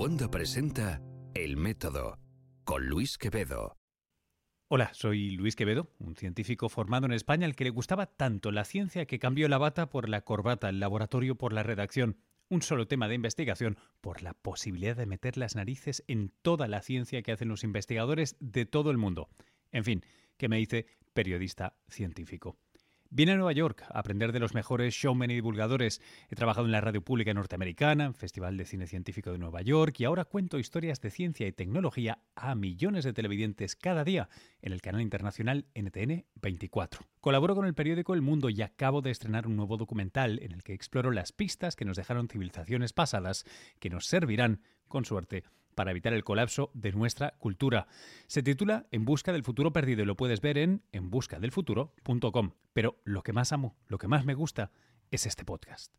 Wanda 0.00 0.30
presenta 0.30 1.02
El 1.34 1.58
Método 1.58 2.18
con 2.64 2.86
Luis 2.86 3.18
Quevedo. 3.18 3.76
Hola, 4.68 4.94
soy 4.94 5.32
Luis 5.32 5.56
Quevedo, 5.56 5.92
un 5.98 6.16
científico 6.16 6.70
formado 6.70 7.04
en 7.04 7.12
España 7.12 7.44
al 7.44 7.54
que 7.54 7.64
le 7.64 7.70
gustaba 7.70 8.06
tanto 8.06 8.50
la 8.50 8.64
ciencia 8.64 9.04
que 9.04 9.18
cambió 9.18 9.46
la 9.46 9.58
bata 9.58 9.90
por 9.90 10.08
la 10.08 10.22
corbata, 10.22 10.70
el 10.70 10.80
laboratorio 10.80 11.34
por 11.34 11.52
la 11.52 11.64
redacción, 11.64 12.16
un 12.48 12.62
solo 12.62 12.88
tema 12.88 13.08
de 13.08 13.16
investigación 13.16 13.76
por 14.00 14.22
la 14.22 14.32
posibilidad 14.32 14.96
de 14.96 15.04
meter 15.04 15.36
las 15.36 15.54
narices 15.54 16.02
en 16.08 16.32
toda 16.40 16.66
la 16.66 16.80
ciencia 16.80 17.20
que 17.20 17.32
hacen 17.32 17.48
los 17.48 17.62
investigadores 17.62 18.36
de 18.40 18.64
todo 18.64 18.90
el 18.90 18.96
mundo. 18.96 19.28
En 19.70 19.84
fin, 19.84 20.02
que 20.38 20.48
me 20.48 20.62
hice 20.62 20.86
periodista 21.12 21.76
científico. 21.90 22.56
Vine 23.12 23.32
a 23.32 23.36
Nueva 23.36 23.50
York 23.50 23.82
a 23.88 23.98
aprender 23.98 24.30
de 24.30 24.38
los 24.38 24.54
mejores 24.54 24.94
showmen 24.94 25.32
y 25.32 25.34
divulgadores. 25.34 26.00
He 26.28 26.36
trabajado 26.36 26.66
en 26.66 26.70
la 26.70 26.80
radio 26.80 27.02
pública 27.02 27.34
norteamericana, 27.34 28.04
en 28.04 28.14
Festival 28.14 28.56
de 28.56 28.64
Cine 28.64 28.86
Científico 28.86 29.32
de 29.32 29.38
Nueva 29.38 29.62
York 29.62 29.98
y 29.98 30.04
ahora 30.04 30.24
cuento 30.24 30.60
historias 30.60 31.00
de 31.00 31.10
ciencia 31.10 31.48
y 31.48 31.52
tecnología 31.52 32.22
a 32.36 32.54
millones 32.54 33.02
de 33.02 33.12
televidentes 33.12 33.74
cada 33.74 34.04
día 34.04 34.28
en 34.62 34.72
el 34.72 34.80
canal 34.80 35.00
internacional 35.00 35.66
NTN 35.74 36.24
24. 36.40 37.00
Colaboro 37.20 37.56
con 37.56 37.66
el 37.66 37.74
periódico 37.74 38.14
El 38.14 38.22
Mundo 38.22 38.48
y 38.48 38.62
acabo 38.62 39.02
de 39.02 39.10
estrenar 39.10 39.48
un 39.48 39.56
nuevo 39.56 39.76
documental 39.76 40.38
en 40.40 40.52
el 40.52 40.62
que 40.62 40.74
exploro 40.74 41.10
las 41.10 41.32
pistas 41.32 41.74
que 41.74 41.84
nos 41.84 41.96
dejaron 41.96 42.28
civilizaciones 42.28 42.92
pasadas 42.92 43.44
que 43.80 43.90
nos 43.90 44.06
servirán, 44.06 44.62
con 44.86 45.04
suerte, 45.04 45.42
para 45.74 45.90
evitar 45.90 46.12
el 46.12 46.24
colapso 46.24 46.70
de 46.74 46.92
nuestra 46.92 47.32
cultura. 47.38 47.86
Se 48.26 48.42
titula 48.42 48.86
En 48.90 49.04
busca 49.04 49.32
del 49.32 49.44
futuro 49.44 49.72
perdido 49.72 50.02
y 50.02 50.06
lo 50.06 50.16
puedes 50.16 50.40
ver 50.40 50.58
en 50.58 50.82
enbuscadelfuturo.com. 50.92 52.52
Pero 52.72 53.00
lo 53.04 53.22
que 53.22 53.32
más 53.32 53.52
amo, 53.52 53.76
lo 53.88 53.98
que 53.98 54.08
más 54.08 54.24
me 54.24 54.34
gusta, 54.34 54.70
es 55.10 55.26
este 55.26 55.44
podcast. 55.44 55.92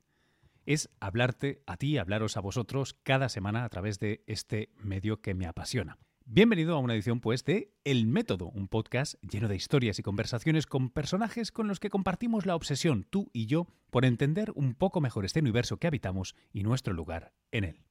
Es 0.65 0.89
hablarte 0.99 1.63
a 1.65 1.77
ti, 1.77 1.97
hablaros 1.97 2.37
a 2.37 2.41
vosotros 2.41 2.95
cada 3.03 3.29
semana 3.29 3.65
a 3.65 3.69
través 3.69 3.99
de 3.99 4.23
este 4.27 4.69
medio 4.77 5.21
que 5.21 5.33
me 5.33 5.47
apasiona. 5.47 5.97
Bienvenido 6.25 6.75
a 6.75 6.79
una 6.79 6.93
edición 6.93 7.19
pues 7.19 7.43
de 7.43 7.73
El 7.83 8.05
Método, 8.05 8.47
un 8.47 8.67
podcast 8.67 9.15
lleno 9.21 9.47
de 9.47 9.55
historias 9.55 9.99
y 9.99 10.03
conversaciones 10.03 10.65
con 10.65 10.89
personajes 10.89 11.51
con 11.51 11.67
los 11.67 11.79
que 11.79 11.89
compartimos 11.89 12.45
la 12.45 12.55
obsesión, 12.55 13.05
tú 13.09 13.29
y 13.33 13.47
yo, 13.47 13.67
por 13.89 14.05
entender 14.05 14.51
un 14.55 14.75
poco 14.75 15.01
mejor 15.01 15.25
este 15.25 15.41
universo 15.41 15.77
que 15.77 15.87
habitamos 15.87 16.35
y 16.53 16.63
nuestro 16.63 16.93
lugar 16.93 17.33
en 17.51 17.65
él. 17.65 17.90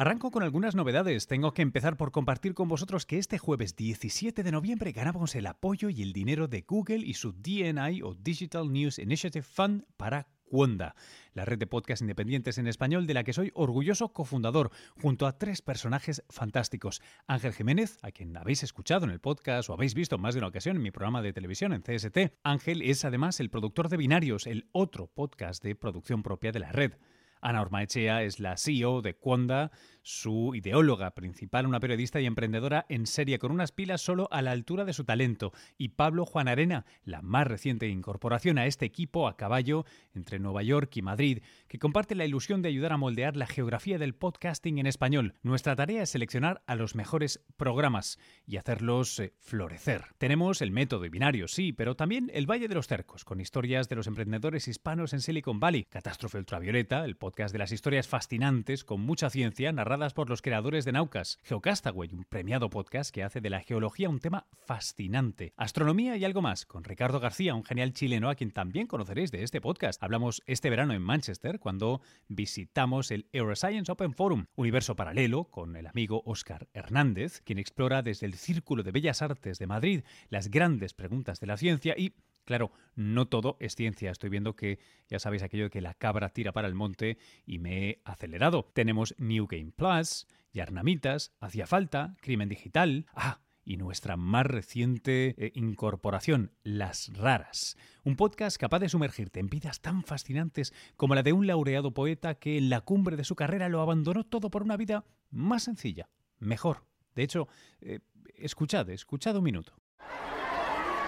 Arranco 0.00 0.30
con 0.30 0.42
algunas 0.42 0.74
novedades. 0.74 1.26
Tengo 1.26 1.52
que 1.52 1.60
empezar 1.60 1.98
por 1.98 2.10
compartir 2.10 2.54
con 2.54 2.68
vosotros 2.68 3.04
que 3.04 3.18
este 3.18 3.36
jueves 3.36 3.76
17 3.76 4.42
de 4.42 4.50
noviembre 4.50 4.92
ganamos 4.92 5.34
el 5.34 5.46
apoyo 5.46 5.90
y 5.90 6.00
el 6.00 6.14
dinero 6.14 6.48
de 6.48 6.62
Google 6.62 7.04
y 7.04 7.12
su 7.12 7.32
DNI 7.32 8.00
o 8.00 8.14
Digital 8.14 8.72
News 8.72 8.98
Initiative 8.98 9.42
Fund 9.42 9.84
para 9.98 10.26
Cuonda, 10.44 10.94
la 11.34 11.44
red 11.44 11.58
de 11.58 11.66
podcast 11.66 12.00
independientes 12.00 12.56
en 12.56 12.66
español 12.66 13.06
de 13.06 13.12
la 13.12 13.24
que 13.24 13.34
soy 13.34 13.50
orgulloso 13.52 14.14
cofundador, 14.14 14.70
junto 15.02 15.26
a 15.26 15.36
tres 15.36 15.60
personajes 15.60 16.24
fantásticos. 16.30 17.02
Ángel 17.26 17.52
Jiménez, 17.52 17.98
a 18.00 18.10
quien 18.10 18.34
habéis 18.38 18.62
escuchado 18.62 19.04
en 19.04 19.10
el 19.10 19.20
podcast 19.20 19.68
o 19.68 19.74
habéis 19.74 19.92
visto 19.92 20.16
más 20.16 20.32
de 20.32 20.38
una 20.38 20.48
ocasión 20.48 20.76
en 20.76 20.82
mi 20.82 20.92
programa 20.92 21.20
de 21.20 21.34
televisión 21.34 21.74
en 21.74 21.82
CST. 21.82 22.38
Ángel 22.42 22.80
es 22.80 23.04
además 23.04 23.38
el 23.38 23.50
productor 23.50 23.90
de 23.90 23.98
Binarios, 23.98 24.46
el 24.46 24.70
otro 24.72 25.08
podcast 25.08 25.62
de 25.62 25.74
producción 25.74 26.22
propia 26.22 26.52
de 26.52 26.60
la 26.60 26.72
red. 26.72 26.94
Ana 27.40 27.62
Ormaechea 27.62 28.22
es 28.22 28.40
la 28.40 28.56
CEO 28.56 29.02
de 29.02 29.14
Cuonda, 29.14 29.70
su 30.02 30.54
ideóloga 30.54 31.10
principal, 31.12 31.66
una 31.66 31.80
periodista 31.80 32.20
y 32.20 32.26
emprendedora 32.26 32.86
en 32.88 33.06
serie 33.06 33.38
con 33.38 33.52
unas 33.52 33.72
pilas 33.72 34.00
solo 34.00 34.28
a 34.30 34.42
la 34.42 34.52
altura 34.52 34.84
de 34.84 34.92
su 34.92 35.04
talento, 35.04 35.52
y 35.78 35.90
Pablo 35.90 36.24
Juan 36.24 36.48
Arena, 36.48 36.86
la 37.04 37.22
más 37.22 37.46
reciente 37.46 37.88
incorporación 37.88 38.58
a 38.58 38.66
este 38.66 38.86
equipo 38.86 39.28
a 39.28 39.36
caballo 39.36 39.84
entre 40.14 40.38
Nueva 40.38 40.62
York 40.62 40.96
y 40.96 41.02
Madrid, 41.02 41.42
que 41.68 41.78
comparte 41.78 42.14
la 42.14 42.24
ilusión 42.24 42.62
de 42.62 42.68
ayudar 42.68 42.92
a 42.92 42.96
moldear 42.96 43.36
la 43.36 43.46
geografía 43.46 43.98
del 43.98 44.14
podcasting 44.14 44.78
en 44.78 44.86
español. 44.86 45.34
Nuestra 45.42 45.76
tarea 45.76 46.02
es 46.02 46.10
seleccionar 46.10 46.62
a 46.66 46.74
los 46.74 46.94
mejores 46.94 47.44
programas 47.56 48.18
y 48.46 48.56
hacerlos 48.56 49.18
eh, 49.18 49.34
florecer. 49.38 50.06
Tenemos 50.18 50.62
el 50.62 50.70
método 50.70 51.04
y 51.04 51.08
binario, 51.08 51.48
sí, 51.48 51.72
pero 51.72 51.96
también 51.96 52.30
el 52.34 52.50
Valle 52.50 52.68
de 52.68 52.74
los 52.74 52.86
Cercos, 52.86 53.24
con 53.24 53.40
historias 53.40 53.88
de 53.88 53.96
los 53.96 54.06
emprendedores 54.06 54.68
hispanos 54.68 55.12
en 55.12 55.20
Silicon 55.20 55.60
Valley, 55.60 55.84
Catástrofe 55.84 56.38
Ultravioleta, 56.38 57.04
el 57.04 57.16
podcast 57.16 57.52
de 57.52 57.58
las 57.58 57.72
historias 57.72 58.08
fascinantes 58.08 58.84
con 58.84 59.00
mucha 59.00 59.30
ciencia, 59.30 59.72
por 60.08 60.30
los 60.30 60.40
creadores 60.40 60.86
de 60.86 60.92
Naucas, 60.92 61.38
Geocastaway, 61.42 62.08
un 62.14 62.24
premiado 62.24 62.70
podcast 62.70 63.14
que 63.14 63.22
hace 63.22 63.42
de 63.42 63.50
la 63.50 63.60
geología 63.60 64.08
un 64.08 64.18
tema 64.18 64.46
fascinante, 64.64 65.52
astronomía 65.58 66.16
y 66.16 66.24
algo 66.24 66.40
más, 66.40 66.64
con 66.64 66.84
Ricardo 66.84 67.20
García, 67.20 67.54
un 67.54 67.64
genial 67.64 67.92
chileno 67.92 68.30
a 68.30 68.34
quien 68.34 68.50
también 68.50 68.86
conoceréis 68.86 69.30
de 69.30 69.42
este 69.42 69.60
podcast. 69.60 70.02
Hablamos 70.02 70.42
este 70.46 70.70
verano 70.70 70.94
en 70.94 71.02
Manchester 71.02 71.60
cuando 71.60 72.00
visitamos 72.28 73.10
el 73.10 73.28
Euroscience 73.32 73.92
Open 73.92 74.14
Forum, 74.14 74.46
universo 74.56 74.96
paralelo 74.96 75.44
con 75.44 75.76
el 75.76 75.86
amigo 75.86 76.22
Oscar 76.24 76.66
Hernández, 76.72 77.42
quien 77.42 77.58
explora 77.58 78.00
desde 78.00 78.24
el 78.24 78.34
Círculo 78.34 78.82
de 78.82 78.92
Bellas 78.92 79.20
Artes 79.20 79.58
de 79.58 79.66
Madrid 79.66 80.02
las 80.30 80.48
grandes 80.50 80.94
preguntas 80.94 81.40
de 81.40 81.46
la 81.46 81.58
ciencia 81.58 81.94
y 81.98 82.14
Claro, 82.44 82.72
no 82.94 83.28
todo 83.28 83.56
es 83.60 83.74
ciencia. 83.74 84.10
Estoy 84.10 84.30
viendo 84.30 84.56
que 84.56 84.78
ya 85.08 85.18
sabéis 85.18 85.42
aquello 85.42 85.64
de 85.64 85.70
que 85.70 85.80
la 85.80 85.94
cabra 85.94 86.30
tira 86.30 86.52
para 86.52 86.68
el 86.68 86.74
monte 86.74 87.18
y 87.46 87.58
me 87.58 87.88
he 87.88 88.02
acelerado. 88.04 88.70
Tenemos 88.74 89.14
New 89.18 89.46
Game 89.46 89.72
Plus, 89.72 90.26
Yarnamitas, 90.52 91.32
Hacía 91.40 91.66
Falta, 91.66 92.16
Crimen 92.20 92.48
Digital. 92.48 93.06
Ah, 93.14 93.40
y 93.64 93.76
nuestra 93.76 94.16
más 94.16 94.46
reciente 94.46 95.34
eh, 95.38 95.52
incorporación, 95.54 96.52
Las 96.62 97.16
Raras, 97.16 97.76
un 98.04 98.16
podcast 98.16 98.56
capaz 98.56 98.80
de 98.80 98.88
sumergirte 98.88 99.38
en 99.38 99.48
vidas 99.48 99.80
tan 99.80 100.02
fascinantes 100.02 100.72
como 100.96 101.14
la 101.14 101.22
de 101.22 101.32
un 101.32 101.46
laureado 101.46 101.92
poeta 101.92 102.34
que 102.34 102.58
en 102.58 102.70
la 102.70 102.80
cumbre 102.80 103.16
de 103.16 103.24
su 103.24 103.36
carrera 103.36 103.68
lo 103.68 103.80
abandonó 103.80 104.24
todo 104.24 104.50
por 104.50 104.62
una 104.62 104.76
vida 104.76 105.04
más 105.30 105.64
sencilla, 105.64 106.08
mejor. 106.38 106.84
De 107.14 107.22
hecho, 107.22 107.48
eh, 107.80 108.00
escuchad, 108.34 108.88
escuchad 108.90 109.36
un 109.36 109.44
minuto. 109.44 109.72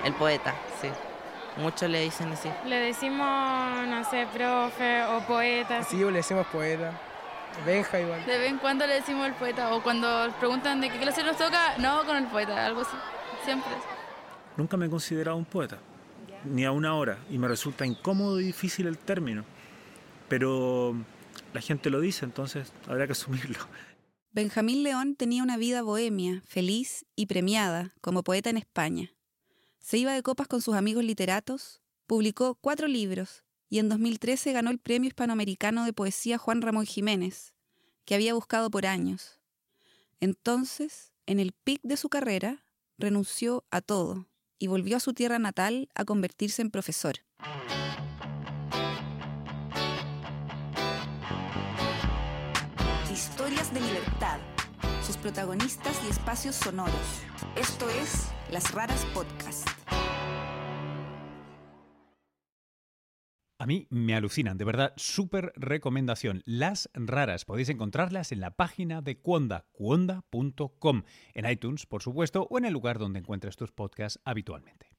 El 0.05 0.15
poeta, 0.15 0.55
sí. 0.81 0.89
Muchos 1.57 1.91
le 1.91 2.01
dicen 2.01 2.29
así. 2.33 2.49
Le 2.67 2.77
decimos, 2.77 3.87
no 3.87 4.05
sé, 4.09 4.27
profe 4.33 5.05
o 5.05 5.21
poeta. 5.27 5.83
Sí, 5.85 5.99
le 5.99 6.13
decimos 6.13 6.47
poeta. 6.47 6.99
Benja 7.67 8.01
igual. 8.01 8.25
De 8.25 8.39
vez 8.39 8.51
en 8.51 8.59
cuando 8.59 8.87
le 8.87 8.95
decimos 8.95 9.27
el 9.27 9.35
poeta. 9.35 9.75
O 9.75 9.83
cuando 9.83 10.33
preguntan 10.39 10.81
de 10.81 10.91
qué 10.91 10.99
clase 10.99 11.23
nos 11.23 11.37
toca, 11.37 11.77
no, 11.79 12.05
con 12.07 12.17
el 12.17 12.27
poeta, 12.27 12.67
algo 12.67 12.81
así. 12.81 12.97
Siempre. 13.45 13.73
Nunca 14.57 14.77
me 14.77 14.87
he 14.87 14.91
considerado 14.91 15.37
un 15.37 15.45
poeta, 15.45 15.79
ni 16.45 16.65
a 16.65 16.73
una 16.73 16.95
hora, 16.95 17.19
y 17.31 17.39
me 17.39 17.49
resulta 17.49 17.87
incómodo 17.87 18.41
y 18.41 18.45
difícil 18.45 18.87
el 18.87 18.99
término. 18.99 19.45
Pero 20.29 20.95
la 21.53 21.61
gente 21.61 21.91
lo 21.91 22.01
dice, 22.01 22.25
entonces 22.25 22.73
habrá 22.89 23.07
que 23.07 23.13
asumirlo. 23.13 23.59
Benjamín 24.31 24.83
León 24.83 25.15
tenía 25.17 25.43
una 25.43 25.59
vida 25.59 25.83
bohemia, 25.83 26.43
feliz 26.47 27.05
y 27.17 27.27
premiada 27.27 27.93
como 28.01 28.23
poeta 28.23 28.49
en 28.49 28.57
España. 28.57 29.11
Se 29.83 29.99
iba 29.99 30.13
de 30.13 30.23
copas 30.23 30.47
con 30.47 30.63
sus 30.63 30.77
amigos 30.77 31.03
literatos, 31.03 31.83
publicó 32.07 32.55
cuatro 32.55 32.87
libros 32.87 33.43
y 33.69 33.81
en 33.81 33.89
2013 33.89 34.53
ganó 34.53 34.71
el 34.71 34.79
Premio 34.79 35.09
Hispanoamericano 35.09 35.85
de 35.85 35.93
Poesía 35.93 36.39
Juan 36.39 36.63
Ramón 36.63 36.87
Jiménez, 36.87 37.53
que 38.05 38.15
había 38.15 38.33
buscado 38.33 38.71
por 38.71 38.87
años. 38.87 39.41
Entonces, 40.21 41.13
en 41.27 41.41
el 41.41 41.53
pic 41.53 41.81
de 41.83 41.97
su 41.97 42.09
carrera, 42.09 42.65
renunció 42.97 43.65
a 43.73 43.81
todo 43.81 44.29
y 44.61 44.69
volvió 44.69 44.99
a 44.99 45.01
su 45.01 45.15
tierra 45.15 45.41
natal 45.41 45.89
a 45.97 46.05
convertirse 46.05 46.63
en 46.63 46.71
profesor. 46.71 47.17
Historias 53.13 53.75
de 53.75 53.81
libertad, 53.81 54.39
sus 55.03 55.17
protagonistas 55.17 56.01
y 56.07 56.11
espacios 56.11 56.55
sonoros. 56.55 57.23
Esto 57.57 57.89
es 57.91 58.31
Las 58.51 58.73
Raras 58.73 59.05
Podcast. 59.13 59.69
A 63.59 63.67
mí 63.67 63.87
me 63.91 64.15
alucinan, 64.15 64.59
de 64.59 64.65
verdad, 64.65 64.93
súper 64.97 65.53
recomendación. 65.55 66.43
Las 66.45 66.91
raras 66.95 67.45
podéis 67.45 67.69
encontrarlas 67.69 68.33
en 68.33 68.41
la 68.41 68.57
página 68.57 69.03
de 69.03 69.21
Cuonda, 69.21 69.67
cuonda.com, 69.71 71.03
en 71.35 71.51
iTunes, 71.51 71.87
por 71.87 72.03
supuesto, 72.03 72.49
o 72.51 72.59
en 72.59 72.65
el 72.65 72.73
lugar 72.73 72.99
donde 72.99 73.21
encuentres 73.21 73.57
tus 73.57 73.71
podcasts 73.71 74.21
habitualmente. 74.25 74.91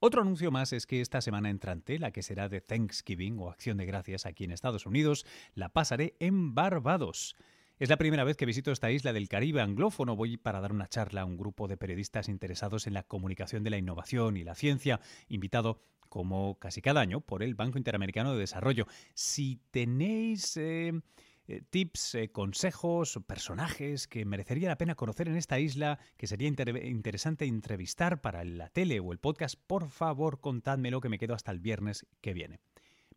Otro 0.00 0.22
anuncio 0.22 0.50
más 0.50 0.72
es 0.72 0.86
que 0.86 1.00
esta 1.00 1.20
semana 1.20 1.48
entrante, 1.48 2.00
la 2.00 2.10
que 2.10 2.24
será 2.24 2.48
de 2.48 2.60
Thanksgiving 2.60 3.38
o 3.38 3.50
Acción 3.50 3.76
de 3.76 3.86
Gracias 3.86 4.26
aquí 4.26 4.42
en 4.42 4.50
Estados 4.50 4.84
Unidos, 4.84 5.24
la 5.54 5.68
pasaré 5.68 6.16
en 6.18 6.56
Barbados. 6.56 7.36
Es 7.82 7.88
la 7.88 7.96
primera 7.96 8.22
vez 8.22 8.36
que 8.36 8.46
visito 8.46 8.70
esta 8.70 8.92
isla 8.92 9.12
del 9.12 9.28
Caribe 9.28 9.60
anglófono. 9.60 10.14
Voy 10.14 10.36
para 10.36 10.60
dar 10.60 10.70
una 10.70 10.86
charla 10.86 11.22
a 11.22 11.24
un 11.24 11.36
grupo 11.36 11.66
de 11.66 11.76
periodistas 11.76 12.28
interesados 12.28 12.86
en 12.86 12.94
la 12.94 13.02
comunicación 13.02 13.64
de 13.64 13.70
la 13.70 13.76
innovación 13.76 14.36
y 14.36 14.44
la 14.44 14.54
ciencia, 14.54 15.00
invitado 15.26 15.82
como 16.08 16.60
casi 16.60 16.80
cada 16.80 17.00
año 17.00 17.22
por 17.22 17.42
el 17.42 17.56
Banco 17.56 17.78
Interamericano 17.78 18.34
de 18.34 18.38
Desarrollo. 18.38 18.86
Si 19.14 19.60
tenéis 19.72 20.56
eh, 20.58 20.92
eh, 21.48 21.62
tips, 21.70 22.14
eh, 22.14 22.30
consejos, 22.30 23.18
personajes 23.26 24.06
que 24.06 24.24
merecería 24.24 24.68
la 24.68 24.78
pena 24.78 24.94
conocer 24.94 25.26
en 25.26 25.34
esta 25.34 25.58
isla, 25.58 25.98
que 26.16 26.28
sería 26.28 26.46
interesante 26.46 27.46
entrevistar 27.46 28.20
para 28.20 28.44
la 28.44 28.68
tele 28.68 29.00
o 29.00 29.10
el 29.10 29.18
podcast, 29.18 29.56
por 29.66 29.88
favor 29.88 30.40
contádmelo 30.40 31.00
que 31.00 31.08
me 31.08 31.18
quedo 31.18 31.34
hasta 31.34 31.50
el 31.50 31.58
viernes 31.58 32.06
que 32.20 32.32
viene. 32.32 32.60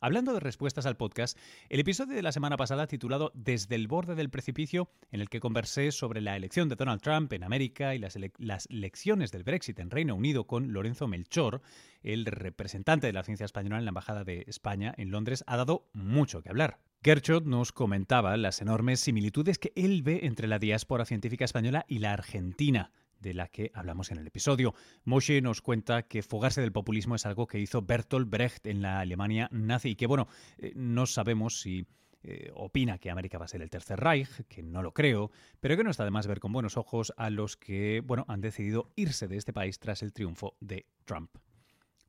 Hablando 0.04 0.34
de 0.34 0.40
respuestas 0.40 0.84
al 0.86 0.96
podcast, 0.96 1.38
el 1.68 1.78
episodio 1.78 2.16
de 2.16 2.22
la 2.22 2.32
semana 2.32 2.56
pasada 2.56 2.88
titulado 2.88 3.30
Desde 3.36 3.76
el 3.76 3.86
borde 3.86 4.16
del 4.16 4.30
precipicio, 4.30 4.90
en 5.12 5.20
el 5.20 5.28
que 5.28 5.38
conversé 5.38 5.92
sobre 5.92 6.20
la 6.20 6.34
elección 6.34 6.68
de 6.68 6.74
Donald 6.74 7.00
Trump 7.00 7.32
en 7.32 7.44
América 7.44 7.94
y 7.94 8.00
las, 8.00 8.18
las 8.38 8.66
lecciones 8.68 9.30
del 9.30 9.44
Brexit 9.44 9.78
en 9.78 9.90
Reino 9.90 10.16
Unido 10.16 10.48
con 10.48 10.72
Lorenzo 10.72 11.06
Melchor, 11.06 11.62
el 12.02 12.26
representante 12.26 13.06
de 13.06 13.12
la 13.12 13.22
ciencia 13.22 13.44
española 13.44 13.78
en 13.78 13.84
la 13.84 13.90
Embajada 13.90 14.24
de 14.24 14.44
España 14.48 14.92
en 14.96 15.12
Londres, 15.12 15.44
ha 15.46 15.56
dado 15.56 15.88
mucho 15.92 16.42
que 16.42 16.48
hablar. 16.48 16.80
Gerchot 17.04 17.44
nos 17.46 17.72
comentaba 17.72 18.36
las 18.36 18.62
enormes 18.62 19.00
similitudes 19.00 19.58
que 19.58 19.72
él 19.74 20.02
ve 20.04 20.20
entre 20.22 20.46
la 20.46 20.60
diáspora 20.60 21.04
científica 21.04 21.44
española 21.44 21.84
y 21.88 21.98
la 21.98 22.12
argentina 22.12 22.92
de 23.18 23.34
la 23.34 23.48
que 23.48 23.72
hablamos 23.74 24.12
en 24.12 24.18
el 24.18 24.26
episodio. 24.28 24.72
Moshe 25.02 25.40
nos 25.40 25.62
cuenta 25.62 26.04
que 26.04 26.22
fugarse 26.22 26.60
del 26.60 26.70
populismo 26.70 27.16
es 27.16 27.26
algo 27.26 27.48
que 27.48 27.58
hizo 27.58 27.82
Bertolt 27.82 28.30
Brecht 28.30 28.68
en 28.68 28.82
la 28.82 29.00
Alemania 29.00 29.48
nazi 29.50 29.90
y 29.90 29.96
que, 29.96 30.06
bueno, 30.06 30.28
eh, 30.58 30.74
no 30.76 31.06
sabemos 31.06 31.60
si 31.60 31.88
eh, 32.22 32.52
opina 32.54 32.98
que 32.98 33.10
América 33.10 33.36
va 33.36 33.46
a 33.46 33.48
ser 33.48 33.62
el 33.62 33.70
tercer 33.70 33.98
Reich, 33.98 34.44
que 34.48 34.62
no 34.62 34.80
lo 34.80 34.94
creo, 34.94 35.32
pero 35.58 35.76
que 35.76 35.82
no 35.82 35.90
está 35.90 36.04
de 36.04 36.12
más 36.12 36.28
ver 36.28 36.38
con 36.38 36.52
buenos 36.52 36.76
ojos 36.76 37.12
a 37.16 37.30
los 37.30 37.56
que, 37.56 38.00
bueno, 38.04 38.26
han 38.28 38.40
decidido 38.40 38.92
irse 38.94 39.26
de 39.26 39.38
este 39.38 39.52
país 39.52 39.80
tras 39.80 40.04
el 40.04 40.12
triunfo 40.12 40.54
de 40.60 40.86
Trump. 41.04 41.32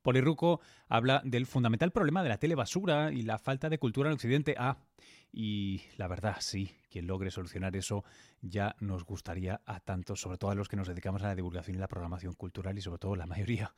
Polirruco 0.03 0.59
habla 0.89 1.21
del 1.23 1.47
fundamental 1.47 1.91
problema 1.91 2.21
de 2.21 2.29
la 2.29 2.37
telebasura 2.37 3.11
y 3.11 3.23
la 3.23 3.39
falta 3.39 3.69
de 3.69 3.79
cultura 3.79 4.09
en 4.09 4.13
Occidente. 4.13 4.53
Ah, 4.57 4.77
y 5.31 5.81
la 5.97 6.07
verdad, 6.07 6.35
sí, 6.41 6.75
quien 6.91 7.07
logre 7.07 7.31
solucionar 7.31 7.75
eso 7.75 8.03
ya 8.41 8.75
nos 8.79 9.05
gustaría 9.05 9.61
a 9.65 9.79
tantos, 9.79 10.21
sobre 10.21 10.37
todo 10.37 10.51
a 10.51 10.55
los 10.55 10.67
que 10.67 10.75
nos 10.75 10.87
dedicamos 10.87 11.23
a 11.23 11.27
la 11.27 11.35
divulgación 11.35 11.77
y 11.77 11.79
la 11.79 11.87
programación 11.87 12.33
cultural 12.33 12.77
y 12.77 12.81
sobre 12.81 12.99
todo 12.99 13.15
la 13.15 13.25
mayoría, 13.25 13.73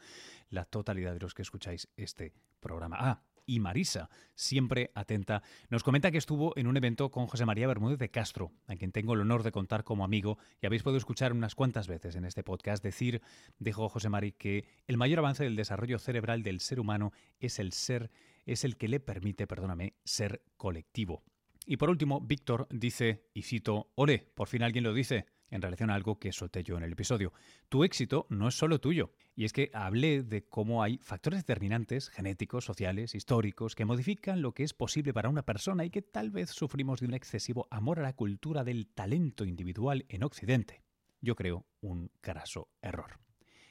la 0.49 0.65
totalidad 0.65 1.13
de 1.13 1.19
los 1.19 1.33
que 1.33 1.43
escucháis 1.43 1.87
este 1.95 2.33
programa. 2.59 2.97
Ah, 2.99 3.21
y 3.45 3.59
Marisa, 3.59 4.09
siempre 4.35 4.91
atenta, 4.95 5.43
nos 5.69 5.83
comenta 5.83 6.11
que 6.11 6.17
estuvo 6.17 6.53
en 6.57 6.67
un 6.67 6.77
evento 6.77 7.11
con 7.11 7.27
José 7.27 7.45
María 7.45 7.67
Bermúdez 7.67 7.99
de 7.99 8.09
Castro, 8.09 8.51
a 8.67 8.75
quien 8.75 8.91
tengo 8.91 9.13
el 9.13 9.21
honor 9.21 9.43
de 9.43 9.51
contar 9.51 9.83
como 9.83 10.03
amigo, 10.03 10.37
y 10.61 10.65
habéis 10.65 10.83
podido 10.83 10.97
escuchar 10.97 11.33
unas 11.33 11.55
cuantas 11.55 11.87
veces 11.87 12.15
en 12.15 12.25
este 12.25 12.43
podcast 12.43 12.83
decir, 12.83 13.21
dijo 13.59 13.89
José 13.89 14.09
María, 14.09 14.31
que 14.31 14.65
el 14.87 14.97
mayor 14.97 15.19
avance 15.19 15.43
del 15.43 15.55
desarrollo 15.55 15.99
cerebral 15.99 16.43
del 16.43 16.59
ser 16.59 16.79
humano 16.79 17.11
es 17.39 17.59
el 17.59 17.71
ser, 17.71 18.11
es 18.45 18.63
el 18.63 18.77
que 18.77 18.87
le 18.87 18.99
permite, 18.99 19.47
perdóname, 19.47 19.93
ser 20.03 20.41
colectivo. 20.57 21.23
Y 21.65 21.77
por 21.77 21.89
último, 21.89 22.21
Víctor 22.21 22.67
dice, 22.69 23.25
y 23.33 23.41
cito, 23.41 23.91
Ole, 23.95 24.31
por 24.35 24.47
fin 24.47 24.61
alguien 24.61 24.83
lo 24.83 24.93
dice, 24.93 25.25
en 25.55 25.61
relación 25.61 25.89
a 25.89 25.95
algo 25.95 26.19
que 26.19 26.31
solté 26.31 26.63
yo 26.63 26.77
en 26.77 26.83
el 26.83 26.93
episodio. 26.93 27.33
Tu 27.69 27.83
éxito 27.83 28.27
no 28.29 28.47
es 28.47 28.55
solo 28.55 28.79
tuyo. 28.79 29.11
Y 29.35 29.45
es 29.45 29.53
que 29.53 29.71
hablé 29.73 30.23
de 30.23 30.43
cómo 30.43 30.83
hay 30.83 30.97
factores 30.99 31.39
determinantes, 31.39 32.09
genéticos, 32.09 32.65
sociales, 32.65 33.15
históricos, 33.15 33.75
que 33.75 33.85
modifican 33.85 34.41
lo 34.41 34.53
que 34.53 34.63
es 34.63 34.73
posible 34.73 35.13
para 35.13 35.29
una 35.29 35.43
persona 35.43 35.85
y 35.85 35.89
que 35.89 36.01
tal 36.01 36.31
vez 36.31 36.49
sufrimos 36.51 36.99
de 36.99 37.07
un 37.07 37.13
excesivo 37.13 37.67
amor 37.71 37.99
a 37.99 38.03
la 38.03 38.13
cultura 38.13 38.63
del 38.63 38.87
talento 38.87 39.45
individual 39.45 40.05
en 40.09 40.23
Occidente. 40.23 40.83
Yo 41.21 41.35
creo 41.35 41.65
un 41.81 42.11
graso 42.21 42.69
error. 42.81 43.19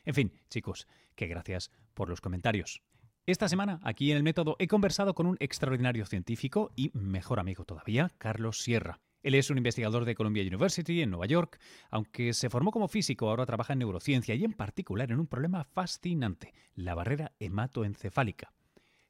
En 0.04 0.14
fin, 0.14 0.32
chicos, 0.50 0.86
que 1.14 1.26
gracias 1.26 1.70
por 1.94 2.08
los 2.08 2.20
comentarios. 2.20 2.82
Esta 3.26 3.48
semana, 3.48 3.80
aquí 3.82 4.10
en 4.10 4.18
el 4.18 4.22
método, 4.22 4.56
he 4.58 4.66
conversado 4.66 5.14
con 5.14 5.26
un 5.26 5.36
extraordinario 5.40 6.04
científico 6.04 6.72
y 6.76 6.90
mejor 6.92 7.40
amigo 7.40 7.64
todavía, 7.64 8.12
Carlos 8.18 8.58
Sierra. 8.58 9.00
Él 9.24 9.34
es 9.34 9.48
un 9.48 9.56
investigador 9.56 10.04
de 10.04 10.14
Columbia 10.14 10.42
University 10.42 11.00
en 11.00 11.10
Nueva 11.10 11.24
York, 11.24 11.58
aunque 11.90 12.34
se 12.34 12.50
formó 12.50 12.70
como 12.70 12.88
físico, 12.88 13.30
ahora 13.30 13.46
trabaja 13.46 13.72
en 13.72 13.78
neurociencia 13.78 14.34
y 14.34 14.44
en 14.44 14.52
particular 14.52 15.10
en 15.10 15.18
un 15.18 15.26
problema 15.26 15.64
fascinante, 15.64 16.52
la 16.74 16.94
barrera 16.94 17.32
hematoencefálica. 17.40 18.52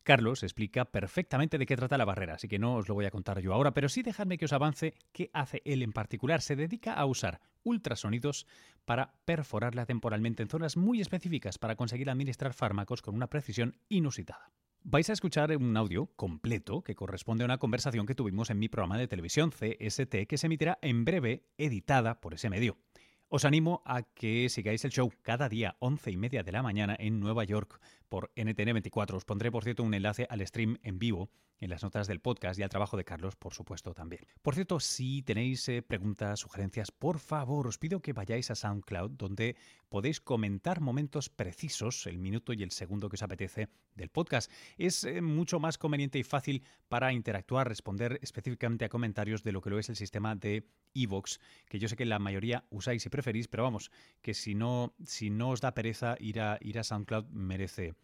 Carlos 0.04 0.44
explica 0.44 0.84
perfectamente 0.84 1.58
de 1.58 1.66
qué 1.66 1.76
trata 1.76 1.98
la 1.98 2.04
barrera, 2.04 2.34
así 2.34 2.46
que 2.46 2.60
no 2.60 2.76
os 2.76 2.88
lo 2.88 2.94
voy 2.94 3.06
a 3.06 3.10
contar 3.10 3.40
yo 3.40 3.52
ahora, 3.52 3.74
pero 3.74 3.88
sí 3.88 4.02
dejadme 4.02 4.38
que 4.38 4.44
os 4.44 4.52
avance 4.52 4.94
qué 5.12 5.30
hace 5.32 5.62
él 5.64 5.82
en 5.82 5.92
particular. 5.92 6.42
Se 6.42 6.54
dedica 6.54 6.92
a 6.92 7.06
usar 7.06 7.40
ultrasonidos 7.64 8.46
para 8.84 9.14
perforarla 9.24 9.84
temporalmente 9.84 10.44
en 10.44 10.48
zonas 10.48 10.76
muy 10.76 11.00
específicas 11.00 11.58
para 11.58 11.74
conseguir 11.74 12.08
administrar 12.08 12.52
fármacos 12.52 13.02
con 13.02 13.16
una 13.16 13.30
precisión 13.30 13.78
inusitada. 13.88 14.52
Vais 14.86 15.08
a 15.08 15.14
escuchar 15.14 15.56
un 15.56 15.74
audio 15.78 16.10
completo 16.14 16.82
que 16.82 16.94
corresponde 16.94 17.42
a 17.42 17.46
una 17.46 17.56
conversación 17.56 18.04
que 18.04 18.14
tuvimos 18.14 18.50
en 18.50 18.58
mi 18.58 18.68
programa 18.68 18.98
de 18.98 19.08
televisión 19.08 19.50
CST 19.50 20.26
que 20.28 20.36
se 20.36 20.46
emitirá 20.46 20.78
en 20.82 21.06
breve 21.06 21.48
editada 21.56 22.20
por 22.20 22.34
ese 22.34 22.50
medio. 22.50 22.76
Os 23.28 23.46
animo 23.46 23.82
a 23.86 24.02
que 24.02 24.50
sigáis 24.50 24.84
el 24.84 24.92
show 24.92 25.10
cada 25.22 25.48
día, 25.48 25.76
once 25.78 26.10
y 26.10 26.18
media 26.18 26.42
de 26.42 26.52
la 26.52 26.62
mañana, 26.62 26.94
en 27.00 27.18
Nueva 27.18 27.44
York 27.44 27.80
por 28.14 28.30
NTN24. 28.36 29.16
Os 29.16 29.24
pondré, 29.24 29.50
por 29.50 29.64
cierto, 29.64 29.82
un 29.82 29.92
enlace 29.92 30.24
al 30.30 30.46
stream 30.46 30.78
en 30.84 31.00
vivo 31.00 31.30
en 31.58 31.70
las 31.70 31.82
notas 31.82 32.06
del 32.06 32.20
podcast 32.20 32.60
y 32.60 32.62
al 32.62 32.68
trabajo 32.68 32.96
de 32.96 33.04
Carlos, 33.04 33.34
por 33.34 33.54
supuesto, 33.54 33.92
también. 33.92 34.24
Por 34.40 34.54
cierto, 34.54 34.78
si 34.78 35.22
tenéis 35.22 35.68
eh, 35.68 35.82
preguntas, 35.82 36.38
sugerencias, 36.38 36.92
por 36.92 37.18
favor, 37.18 37.66
os 37.66 37.78
pido 37.78 38.00
que 38.00 38.12
vayáis 38.12 38.52
a 38.52 38.54
SoundCloud, 38.54 39.12
donde 39.12 39.56
podéis 39.88 40.20
comentar 40.20 40.80
momentos 40.80 41.28
precisos, 41.28 42.06
el 42.06 42.18
minuto 42.18 42.52
y 42.52 42.62
el 42.62 42.70
segundo 42.70 43.08
que 43.08 43.16
os 43.16 43.22
apetece 43.22 43.68
del 43.96 44.10
podcast. 44.10 44.48
Es 44.78 45.02
eh, 45.02 45.20
mucho 45.20 45.58
más 45.58 45.76
conveniente 45.76 46.20
y 46.20 46.22
fácil 46.22 46.62
para 46.88 47.12
interactuar, 47.12 47.66
responder 47.66 48.20
específicamente 48.22 48.84
a 48.84 48.88
comentarios 48.88 49.42
de 49.42 49.50
lo 49.50 49.60
que 49.60 49.70
lo 49.70 49.80
es 49.80 49.88
el 49.88 49.96
sistema 49.96 50.36
de 50.36 50.68
Evox, 50.94 51.40
que 51.68 51.80
yo 51.80 51.88
sé 51.88 51.96
que 51.96 52.04
la 52.04 52.20
mayoría 52.20 52.64
usáis 52.70 53.04
y 53.06 53.08
preferís, 53.08 53.48
pero 53.48 53.64
vamos, 53.64 53.90
que 54.22 54.34
si 54.34 54.54
no, 54.54 54.94
si 55.04 55.30
no 55.30 55.50
os 55.50 55.60
da 55.60 55.74
pereza 55.74 56.16
ir 56.20 56.40
a, 56.40 56.58
ir 56.60 56.78
a 56.78 56.84
SoundCloud, 56.84 57.26
merece 57.30 57.94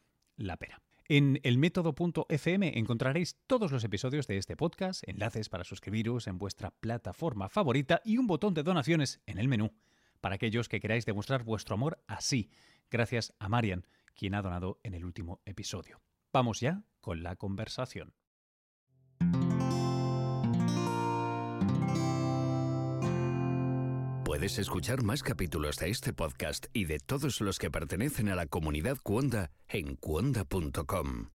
la 0.41 0.57
pena. 0.57 0.81
En 1.09 1.41
elmétodo.fm 1.43 2.79
encontraréis 2.79 3.37
todos 3.47 3.73
los 3.73 3.83
episodios 3.85 4.27
de 4.27 4.39
este 4.39 4.57
podcast, 4.57 5.03
enlaces 5.09 5.49
para 5.49 5.65
suscribiros 5.65 6.27
en 6.27 6.39
vuestra 6.39 6.71
plataforma 6.71 7.49
favorita 7.49 8.01
y 8.05 8.17
un 8.19 8.27
botón 8.27 8.55
de 8.55 8.63
donaciones 8.63 9.21
en 9.27 9.39
el 9.39 9.49
menú 9.49 9.73
para 10.21 10.37
aquellos 10.37 10.69
que 10.69 10.81
queráis 10.81 11.07
demostrar 11.07 11.45
vuestro 11.45 11.75
amor 11.75 12.03
así, 12.07 12.51
gracias 12.91 13.33
a 13.39 13.49
Marian, 13.49 13.87
quien 14.15 14.35
ha 14.35 14.43
donado 14.43 14.79
en 14.83 14.95
el 14.95 15.05
último 15.05 15.41
episodio. 15.45 16.01
Vamos 16.33 16.61
ya 16.61 16.85
con 17.01 17.23
la 17.23 17.37
conversación. 17.37 18.15
Puedes 24.41 24.59
escuchar 24.59 25.03
más 25.03 25.23
capítulos 25.23 25.77
de 25.77 25.91
este 25.91 26.15
podcast 26.15 26.69
y 26.73 26.87
de 26.87 26.99
todos 26.99 27.43
los 27.43 27.59
que 27.59 27.71
pertenecen 27.71 28.31
a 28.31 28.35
la 28.35 28.47
comunidad 28.47 28.97
Cuonda 29.03 29.51
en 29.69 29.97
cuonda.com. 29.97 31.29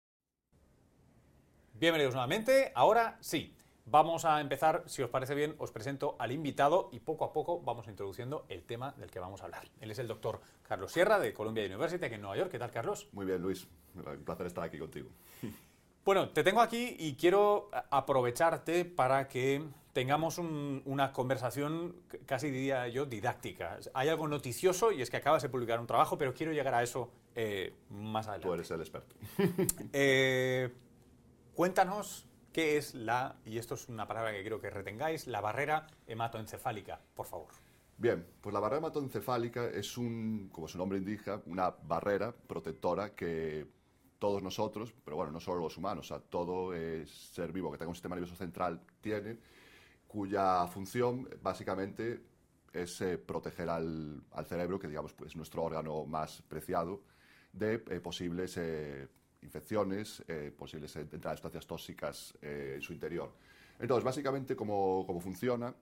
Bienvenidos 1.75 2.15
nuevamente. 2.15 2.71
Ahora 2.73 3.19
sí, 3.21 3.55
vamos 3.85 4.25
a 4.25 4.41
empezar. 4.41 4.85
Si 4.87 5.03
os 5.03 5.11
parece 5.11 5.35
bien, 5.35 5.53
os 5.59 5.71
presento 5.71 6.15
al 6.17 6.31
invitado 6.31 6.89
y 6.91 6.99
poco 6.99 7.25
a 7.25 7.31
poco 7.31 7.61
vamos 7.61 7.87
introduciendo 7.87 8.47
el 8.49 8.63
tema 8.63 8.93
del 8.93 9.11
que 9.11 9.19
vamos 9.19 9.43
a 9.43 9.45
hablar. 9.45 9.67
Él 9.81 9.91
es 9.91 9.99
el 9.99 10.07
doctor 10.07 10.41
Carlos 10.63 10.91
Sierra 10.91 11.19
de 11.19 11.31
Columbia 11.31 11.63
University 11.63 12.03
aquí 12.05 12.15
en 12.15 12.21
Nueva 12.21 12.37
York. 12.37 12.49
¿Qué 12.49 12.57
tal, 12.57 12.71
Carlos? 12.71 13.07
Muy 13.11 13.27
bien, 13.27 13.39
Luis. 13.39 13.67
Un 13.93 14.23
placer 14.25 14.47
estar 14.47 14.63
aquí 14.63 14.79
contigo. 14.79 15.11
Bueno, 16.05 16.29
te 16.29 16.43
tengo 16.43 16.61
aquí 16.61 16.95
y 16.99 17.15
quiero 17.15 17.71
aprovecharte 17.89 18.85
para 18.85 19.27
que 19.27 19.65
tengamos 19.91 20.37
una 20.37 21.11
conversación, 21.11 21.95
casi 22.27 22.51
diría 22.51 22.87
yo, 22.89 23.07
didáctica. 23.07 23.79
Hay 23.95 24.09
algo 24.09 24.27
noticioso 24.27 24.91
y 24.91 25.01
es 25.01 25.09
que 25.09 25.17
acabas 25.17 25.41
de 25.41 25.49
publicar 25.49 25.79
un 25.79 25.87
trabajo, 25.87 26.15
pero 26.15 26.35
quiero 26.35 26.53
llegar 26.53 26.75
a 26.75 26.83
eso 26.83 27.09
eh, 27.33 27.73
más 27.89 28.27
adelante. 28.27 28.47
Tú 28.47 28.53
eres 28.53 28.69
el 28.69 28.81
experto. 28.81 29.15
Eh, 29.93 30.71
cuéntanos 31.55 32.27
qué 32.53 32.77
es 32.77 32.93
la, 32.93 33.37
y 33.43 33.57
esto 33.57 33.73
es 33.73 33.89
una 33.89 34.07
palabra 34.07 34.31
que 34.31 34.41
quiero 34.41 34.61
que 34.61 34.69
retengáis, 34.69 35.25
la 35.25 35.41
barrera 35.41 35.87
hematoencefálica, 36.05 37.01
por 37.15 37.25
favor. 37.25 37.47
Bien, 37.97 38.27
pues 38.41 38.53
la 38.53 38.59
barrera 38.59 38.77
hematoencefálica 38.77 39.69
es 39.69 39.97
un, 39.97 40.49
como 40.51 40.67
su 40.67 40.77
nombre 40.77 40.99
indica, 40.99 41.41
una 41.47 41.71
barrera 41.71 42.31
protectora 42.31 43.15
que 43.15 43.65
todos 44.19 44.41
nosotros, 44.41 44.93
pero 45.03 45.17
bueno, 45.17 45.31
no 45.31 45.39
solo 45.39 45.61
los 45.61 45.77
humanos, 45.77 46.13
todo 46.29 46.73
ser 47.05 47.51
vivo 47.51 47.71
que 47.71 47.77
tenga 47.77 47.89
un 47.89 47.95
sistema 47.95 48.15
nervioso 48.15 48.35
central 48.35 48.81
tiene, 49.01 49.37
cuya 50.07 50.65
función 50.67 51.27
básicamente 51.41 52.21
es 52.75 53.01
eh, 53.01 53.17
proteger 53.17 53.69
al, 53.69 54.23
cerebro, 54.45 54.79
que 54.79 54.87
digamos 54.87 55.13
pues, 55.13 55.31
es 55.31 55.35
nuestro 55.35 55.63
órgano 55.63 56.05
más 56.05 56.41
preciado, 56.41 57.01
de 57.51 57.75
eh, 57.89 57.99
posibles 58.01 58.57
eh, 58.57 59.07
infecciones, 59.41 60.23
posibles 60.57 60.95
entradas 60.95 61.33
de 61.33 61.37
sustancias 61.37 61.67
tóxicas 61.67 62.37
en 62.41 62.81
su 62.81 62.93
interior. 62.93 63.31
Entonces, 63.79 64.03
básicamente, 64.03 64.55
cómo, 64.55 65.05
funciona 65.21 65.73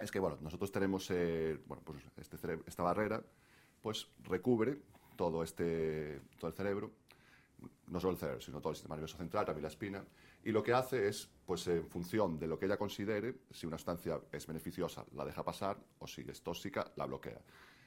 es 0.00 0.10
que 0.10 0.18
bueno, 0.18 0.38
nosotros 0.40 0.72
tenemos 0.72 1.08
bueno, 1.66 1.82
pues 1.84 2.02
este 2.16 2.36
esta 2.66 2.82
barrera, 2.82 3.22
pues 3.80 4.08
recubre 4.24 4.80
todo, 5.14 5.44
este, 5.44 6.20
todo 6.38 6.50
el 6.50 6.56
cerebro 6.56 6.90
no 7.88 8.00
solo 8.00 8.12
el 8.12 8.18
cerebro, 8.18 8.40
sino 8.40 8.60
todo 8.60 8.70
el 8.70 8.76
sistema 8.76 8.96
nervioso 8.96 9.16
central, 9.16 9.44
también 9.44 9.62
la 9.62 9.68
espina, 9.68 10.04
y 10.44 10.52
lo 10.52 10.62
que 10.62 10.72
hace 10.72 11.08
es, 11.08 11.28
pues 11.44 11.66
en 11.68 11.88
función 11.88 12.38
de 12.38 12.46
lo 12.46 12.58
que 12.58 12.66
ella 12.66 12.76
considere, 12.76 13.34
si 13.50 13.66
una 13.66 13.78
sustancia 13.78 14.20
es 14.32 14.46
beneficiosa, 14.46 15.04
la 15.14 15.24
deja 15.24 15.44
pasar, 15.44 15.76
o 15.98 16.06
si 16.06 16.22
es 16.22 16.42
tóxica, 16.42 16.92
la 16.96 17.06
bloquea. 17.06 17.40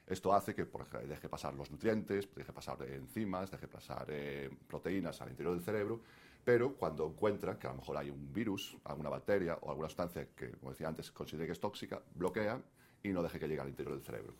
Esto 0.05 0.33
hace 0.33 0.55
que 0.55 0.65
por 0.65 0.81
ejemplo, 0.81 1.07
deje 1.07 1.29
pasar 1.29 1.53
los 1.53 1.69
nutrientes, 1.69 2.33
deje 2.33 2.51
pasar 2.51 2.81
enzimas, 2.83 3.51
deje 3.51 3.67
pasar 3.67 4.07
eh, 4.09 4.50
proteínas 4.67 5.21
al 5.21 5.29
interior 5.29 5.53
del 5.53 5.63
cerebro, 5.63 6.01
pero 6.43 6.74
cuando 6.74 7.05
encuentra 7.05 7.59
que 7.59 7.67
a 7.67 7.71
lo 7.71 7.77
mejor 7.77 7.98
hay 7.98 8.09
un 8.09 8.33
virus, 8.33 8.75
alguna 8.86 9.09
bacteria 9.09 9.57
o 9.62 9.69
alguna 9.69 9.88
sustancia 9.88 10.27
que, 10.36 10.51
como 10.53 10.71
decía 10.71 10.88
antes, 10.88 11.12
considere 11.12 11.45
que 11.45 11.51
es 11.51 11.59
tóxica, 11.59 12.01
bloquea 12.15 12.59
y 13.03 13.09
no 13.09 13.21
deje 13.21 13.39
que 13.39 13.48
llegue 13.48 13.62
al 13.62 13.69
interior 13.69 13.93
del 13.93 14.03
cerebro. 14.03 14.33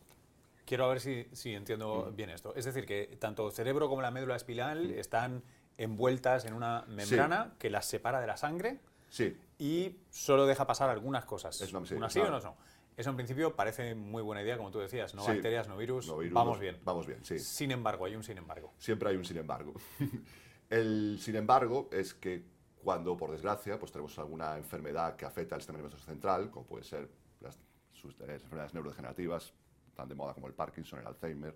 Quiero 0.70 0.88
ver 0.88 1.00
si, 1.00 1.26
si 1.32 1.56
entiendo 1.56 2.14
bien 2.16 2.30
esto. 2.30 2.54
Es 2.56 2.64
decir, 2.64 2.86
que 2.86 3.18
tanto 3.20 3.48
el 3.48 3.52
cerebro 3.54 3.90
como 3.90 4.04
la 4.04 4.12
médula 4.12 4.36
espinal 4.36 4.92
están 4.92 5.42
envueltas 5.80 6.46
en 6.46 6.54
una 6.54 6.84
membrana 6.88 7.56
que 7.58 7.72
las 7.72 7.88
separa 7.88 8.22
de 8.22 8.28
la 8.28 8.38
sangre 8.38 8.80
Sí, 9.10 9.36
y 9.58 9.98
solo 10.12 10.46
deja 10.46 10.68
pasar 10.68 10.92
algunas 10.92 11.26
cosas. 11.26 11.60
Es 11.60 11.74
una- 11.74 11.88
sí, 11.88 11.96
¿Unas 11.96 12.14
sí 12.14 12.20
claro. 12.20 12.38
o 12.38 12.40
no? 12.42 12.56
Eso 12.96 13.10
en 13.10 13.16
principio 13.16 13.56
parece 13.56 13.96
muy 13.96 14.22
buena 14.22 14.44
idea, 14.44 14.58
como 14.58 14.70
tú 14.70 14.78
decías. 14.78 15.16
No 15.16 15.26
bacterias, 15.26 15.68
no 15.68 15.76
virus, 15.76 16.06
No 16.06 16.18
virus, 16.20 16.36
vamos 16.36 16.58
no- 16.58 16.62
bien. 16.62 16.78
vamos 16.84 17.08
bien, 17.08 17.26
sí. 17.26 17.40
Sin 17.40 17.72
embargo, 17.72 18.06
hay 18.06 18.16
un 18.16 18.24
sin 18.24 18.38
embargo. 18.38 18.72
siempre 18.78 19.10
hay 19.10 19.16
un 19.16 19.26
sin 19.26 19.38
embargo. 19.38 19.74
El 20.70 21.18
sin 21.20 21.36
embargo 21.36 21.90
es 21.92 22.14
que 22.14 22.44
cuando, 22.84 23.18
por 23.18 23.32
desgracia, 23.32 23.80
pues 23.80 23.92
tenemos 23.92 24.20
alguna 24.20 24.56
enfermedad 24.58 25.16
que 25.16 25.26
afecta 25.26 25.56
al 25.56 25.62
sistema 25.62 25.80
nervioso 25.80 25.98
central, 26.06 26.52
como 26.52 26.68
puede 26.68 26.84
ser 26.84 27.10
las, 27.40 27.58
sus- 27.92 28.14
eh, 28.20 28.28
las 28.28 28.44
enfermedades 28.44 28.76
neurodegenerativas, 28.76 29.52
tan 30.00 30.10
de 30.10 30.16
moda 30.16 30.34
como 30.34 30.48
el 30.48 30.54
Parkinson, 30.54 31.00
el 31.00 31.08
Alzheimer, 31.08 31.56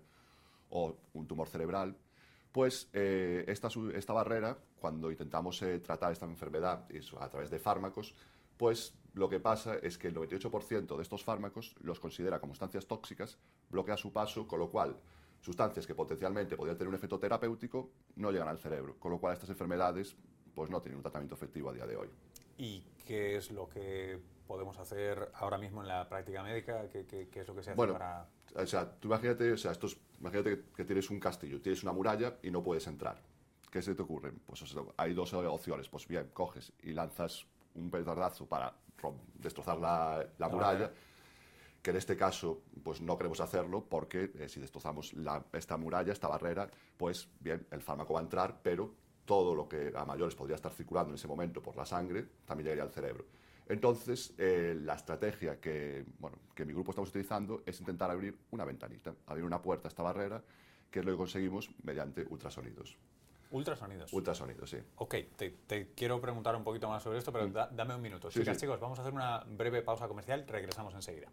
o 0.70 0.96
un 1.14 1.26
tumor 1.26 1.48
cerebral, 1.48 1.96
pues 2.52 2.88
eh, 2.92 3.44
esta, 3.48 3.68
esta 3.94 4.12
barrera, 4.12 4.56
cuando 4.78 5.10
intentamos 5.10 5.60
eh, 5.62 5.80
tratar 5.80 6.12
esta 6.12 6.26
enfermedad 6.26 6.84
eso, 6.90 7.20
a 7.20 7.28
través 7.28 7.50
de 7.50 7.58
fármacos, 7.58 8.14
pues 8.56 8.94
lo 9.14 9.28
que 9.28 9.40
pasa 9.40 9.76
es 9.76 9.98
que 9.98 10.08
el 10.08 10.14
98% 10.14 10.96
de 10.96 11.02
estos 11.02 11.24
fármacos 11.24 11.74
los 11.80 11.98
considera 12.00 12.38
como 12.38 12.54
sustancias 12.54 12.86
tóxicas, 12.86 13.38
bloquea 13.70 13.96
su 13.96 14.12
paso, 14.12 14.46
con 14.46 14.58
lo 14.60 14.70
cual 14.70 14.96
sustancias 15.40 15.86
que 15.86 15.94
potencialmente 15.94 16.56
podrían 16.56 16.76
tener 16.76 16.88
un 16.88 16.94
efecto 16.94 17.18
terapéutico 17.18 17.90
no 18.16 18.30
llegan 18.30 18.48
al 18.48 18.58
cerebro, 18.58 18.96
con 18.98 19.10
lo 19.10 19.18
cual 19.18 19.34
estas 19.34 19.50
enfermedades 19.50 20.16
pues 20.54 20.70
no 20.70 20.80
tienen 20.80 20.98
un 20.98 21.02
tratamiento 21.02 21.34
efectivo 21.34 21.70
a 21.70 21.72
día 21.72 21.86
de 21.86 21.96
hoy. 21.96 22.08
¿Y 22.56 22.84
qué 23.04 23.36
es 23.36 23.50
lo 23.50 23.68
que 23.68 24.20
podemos 24.46 24.78
hacer 24.78 25.30
ahora 25.34 25.58
mismo 25.58 25.82
en 25.82 25.88
la 25.88 26.08
práctica 26.08 26.42
médica? 26.42 26.88
¿Qué, 26.88 27.06
qué- 27.06 27.28
qué 27.28 27.40
es 27.40 27.48
lo 27.48 27.54
que 27.54 27.62
se 27.62 27.70
hace 27.70 27.76
Bueno, 27.76 27.94
para...? 27.94 28.26
o 28.56 28.66
sea, 28.66 28.90
tú 28.98 29.08
imagínate, 29.08 29.52
o 29.52 29.56
sea, 29.56 29.72
esto 29.72 29.86
es- 29.86 29.96
imagínate 30.20 30.56
que, 30.56 30.64
que 30.76 30.84
tienes 30.84 31.10
un 31.10 31.18
castillo, 31.20 31.60
tienes 31.60 31.82
una 31.82 31.92
muralla 31.92 32.36
y 32.42 32.50
no 32.50 32.62
puedes 32.62 32.86
entrar. 32.86 33.20
¿Qué 33.70 33.82
se 33.82 33.94
te 33.94 34.02
ocurre? 34.02 34.32
Pues 34.46 34.62
o 34.62 34.66
sea, 34.66 34.82
hay 34.96 35.14
dos 35.14 35.32
opciones. 35.34 35.88
Pues 35.88 36.06
bien, 36.06 36.30
coges 36.32 36.72
y 36.82 36.92
lanzas 36.92 37.46
un 37.74 37.90
petardazo 37.90 38.46
para 38.46 38.72
destrozar 39.34 39.76
la, 39.78 40.24
la 40.38 40.48
muralla, 40.48 40.90
que 41.82 41.90
en 41.90 41.96
este 41.96 42.16
caso 42.16 42.62
pues 42.82 43.00
no 43.02 43.18
queremos 43.18 43.40
hacerlo 43.40 43.84
porque 43.84 44.30
eh, 44.38 44.48
si 44.48 44.60
destrozamos 44.60 45.12
la- 45.14 45.44
esta 45.52 45.76
muralla, 45.76 46.12
esta 46.12 46.28
barrera, 46.28 46.70
pues 46.96 47.28
bien, 47.40 47.66
el 47.70 47.82
fármaco 47.82 48.14
va 48.14 48.20
a 48.20 48.22
entrar, 48.22 48.60
pero 48.62 48.94
todo 49.26 49.54
lo 49.54 49.68
que 49.68 49.92
a 49.94 50.04
mayores 50.04 50.34
podría 50.36 50.54
estar 50.56 50.72
circulando 50.72 51.10
en 51.10 51.16
ese 51.16 51.26
momento 51.28 51.60
por 51.62 51.76
la 51.76 51.84
sangre 51.84 52.26
también 52.46 52.66
llegaría 52.66 52.84
al 52.84 52.92
cerebro. 52.92 53.24
Entonces, 53.68 54.34
eh, 54.38 54.76
la 54.82 54.94
estrategia 54.94 55.58
que, 55.60 56.04
bueno, 56.18 56.38
que 56.54 56.64
mi 56.64 56.72
grupo 56.74 56.90
estamos 56.90 57.08
utilizando 57.10 57.62
es 57.64 57.80
intentar 57.80 58.10
abrir 58.10 58.36
una 58.50 58.64
ventanita, 58.64 59.14
abrir 59.26 59.44
una 59.44 59.62
puerta 59.62 59.88
a 59.88 59.90
esta 59.90 60.02
barrera, 60.02 60.42
que 60.90 60.98
es 61.00 61.04
lo 61.04 61.12
que 61.12 61.16
conseguimos 61.18 61.70
mediante 61.82 62.26
ultrasonidos. 62.28 62.96
Ultrasonidos. 63.50 64.12
Ultrasonidos, 64.12 64.68
sí. 64.70 64.78
Ok, 64.96 65.14
te, 65.36 65.50
te 65.66 65.92
quiero 65.94 66.20
preguntar 66.20 66.56
un 66.56 66.64
poquito 66.64 66.88
más 66.88 67.02
sobre 67.02 67.18
esto, 67.18 67.32
pero 67.32 67.46
da- 67.48 67.68
dame 67.72 67.94
un 67.94 68.02
minuto. 68.02 68.30
Sí, 68.30 68.40
Chicas, 68.40 68.56
sí. 68.56 68.62
chicos, 68.62 68.80
vamos 68.80 68.98
a 68.98 69.02
hacer 69.02 69.14
una 69.14 69.38
breve 69.44 69.80
pausa 69.82 70.08
comercial, 70.08 70.44
regresamos 70.46 70.92
enseguida. 70.94 71.28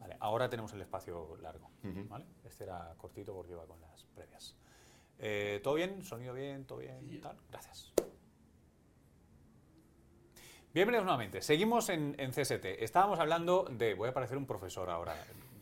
Vale, 0.00 0.16
ahora 0.20 0.48
tenemos 0.48 0.72
el 0.72 0.80
espacio 0.80 1.36
largo. 1.42 1.70
¿vale? 2.08 2.24
Este 2.44 2.64
era 2.64 2.94
cortito 2.96 3.34
porque 3.34 3.52
iba 3.52 3.66
con 3.66 3.80
las 3.80 4.04
previas. 4.14 4.56
Eh, 5.18 5.60
¿Todo 5.62 5.74
bien? 5.74 6.02
¿Sonido 6.02 6.34
bien? 6.34 6.64
¿Todo 6.64 6.78
bien? 6.78 7.20
Tal. 7.20 7.36
Gracias. 7.50 7.92
Bienvenidos 10.76 11.06
nuevamente. 11.06 11.40
Seguimos 11.40 11.88
en, 11.88 12.14
en 12.18 12.32
CST. 12.32 12.66
Estábamos 12.82 13.18
hablando 13.18 13.64
de... 13.70 13.94
Voy 13.94 14.10
a 14.10 14.12
parecer 14.12 14.36
un 14.36 14.44
profesor 14.44 14.90
ahora. 14.90 15.16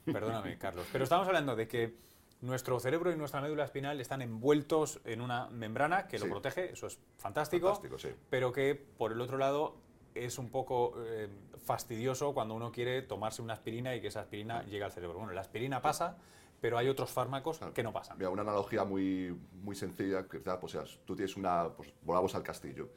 Perdóname, 0.05 0.59
Carlos. 0.59 0.89
Pero 0.91 1.05
estábamos 1.05 1.29
hablando 1.29 1.55
de 1.55 1.69
que 1.69 1.95
nuestro 2.41 2.81
cerebro 2.81 3.13
y 3.13 3.17
nuestra 3.17 3.41
médula 3.41 3.63
espinal 3.63 4.01
están 4.01 4.23
envueltos 4.23 5.01
en 5.05 5.21
una 5.21 5.49
membrana 5.51 6.09
que 6.09 6.19
lo 6.19 6.29
protege. 6.29 6.73
Eso 6.73 6.89
es 6.89 6.99
fantástico. 7.17 7.69
Fantástico, 7.69 7.97
sí. 7.97 8.09
Pero 8.29 8.51
que, 8.51 8.75
por 8.75 9.13
el 9.13 9.21
otro 9.21 9.39
lado, 9.39 9.77
es 10.17 10.37
un 10.37 10.51
poco 10.51 10.95
eh, 11.07 11.29
fastidioso 11.65 12.35
cuando 12.35 12.55
uno 12.55 12.73
quiere 12.73 13.01
tomarse 13.03 13.41
una 13.41 13.53
aspirina 13.53 13.95
y 13.95 14.01
que 14.01 14.09
esa 14.09 14.23
aspirina 14.23 14.65
llegue 14.65 14.83
al 14.83 14.91
cerebro. 14.91 15.19
Bueno, 15.19 15.33
la 15.33 15.43
aspirina 15.43 15.81
pasa, 15.81 16.19
pero 16.61 16.77
hay 16.77 16.89
otros 16.89 17.13
fármacos 17.13 17.59
Claro. 17.59 17.73
que 17.73 17.85
no 17.85 17.93
pasan. 17.93 18.19
Mira, 18.19 18.31
una 18.31 18.43
analogía 18.43 18.83
muy, 18.83 19.33
muy 19.63 19.77
sencilla, 19.77 20.27
que 20.27 20.41
pues, 20.41 20.75
o 20.75 20.85
sea, 20.85 21.01
tú 21.05 21.15
tienes 21.15 21.37
una, 21.37 21.69
pues, 21.69 21.95
volvamos 22.03 22.35
al 22.35 22.43
castillo. 22.43 22.89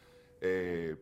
Eh, 0.42 0.96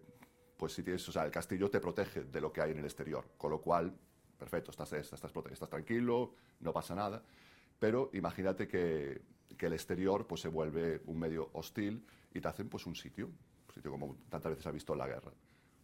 pues 0.57 0.73
si 0.73 0.83
tienes, 0.83 1.07
o 1.09 1.11
sea, 1.11 1.25
el 1.25 1.31
castillo 1.31 1.69
te 1.69 1.79
protege 1.79 2.23
de 2.23 2.41
lo 2.41 2.51
que 2.51 2.61
hay 2.61 2.71
en 2.71 2.79
el 2.79 2.85
exterior, 2.85 3.25
con 3.37 3.51
lo 3.51 3.59
cual, 3.61 3.93
perfecto, 4.37 4.71
estás, 4.71 4.91
estás, 4.93 5.23
estás, 5.23 5.51
estás 5.51 5.69
tranquilo, 5.69 6.33
no 6.61 6.71
pasa 6.73 6.95
nada, 6.95 7.21
pero 7.79 8.09
imagínate 8.13 8.67
que, 8.67 9.21
que 9.57 9.65
el 9.65 9.73
exterior 9.73 10.25
pues 10.27 10.41
se 10.41 10.47
vuelve 10.47 11.01
un 11.05 11.19
medio 11.19 11.49
hostil 11.53 12.05
y 12.33 12.39
te 12.41 12.47
hacen 12.47 12.69
pues 12.69 12.85
un 12.85 12.95
sitio, 12.95 13.27
un 13.27 13.73
sitio 13.73 13.91
como 13.91 14.17
tantas 14.29 14.51
veces 14.51 14.67
has 14.67 14.73
visto 14.73 14.93
en 14.93 14.99
la 14.99 15.07
guerra. 15.07 15.31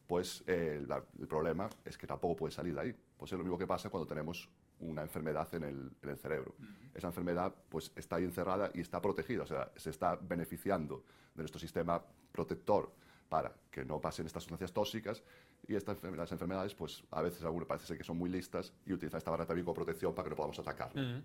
Pues 0.07 0.43
eh, 0.47 0.83
la- 0.87 1.03
el 1.19 1.27
problema 1.27 1.69
es 1.85 1.97
que 1.97 2.05
tampoco 2.07 2.35
puedes 2.35 2.55
salir 2.55 2.73
de 2.75 2.81
ahí. 2.81 2.95
Pues 3.17 3.31
es 3.31 3.37
lo 3.37 3.43
mismo 3.45 3.57
que 3.57 3.67
pasa 3.67 3.89
cuando 3.89 4.05
tenemos 4.07 4.49
una 4.79 5.03
enfermedad 5.03 5.53
en 5.55 5.63
el, 5.63 5.91
en 6.01 6.09
el 6.09 6.17
cerebro. 6.17 6.55
Esa 6.93 7.07
enfermedad 7.07 7.53
pues 7.69 7.91
está 7.95 8.17
ahí 8.17 8.23
encerrada 8.25 8.71
y 8.73 8.81
está 8.81 9.01
protegida, 9.01 9.43
o 9.43 9.45
sea, 9.45 9.71
se 9.75 9.89
está 9.89 10.15
beneficiando 10.17 11.03
de 11.35 11.43
nuestro 11.43 11.59
sistema 11.59 12.03
protector 12.31 12.91
para 13.31 13.53
que 13.71 13.85
no 13.85 14.01
pasen 14.01 14.25
estas 14.25 14.43
sustancias 14.43 14.73
tóxicas 14.73 15.23
y 15.65 15.75
estas 15.75 16.03
las 16.03 16.29
enfermedades 16.33 16.75
pues 16.75 17.01
a 17.11 17.21
veces 17.21 17.41
algunas 17.43 17.65
parece 17.65 17.87
ser 17.87 17.97
que 17.97 18.03
son 18.03 18.17
muy 18.17 18.29
listas 18.29 18.73
y 18.85 18.91
utilizan 18.91 19.19
esta 19.19 19.31
barra 19.31 19.45
también 19.45 19.63
como 19.63 19.73
protección 19.73 20.13
para 20.13 20.25
que 20.25 20.31
no 20.31 20.35
podamos 20.35 20.59
atacar. 20.59 20.89
Ujú. 20.89 21.23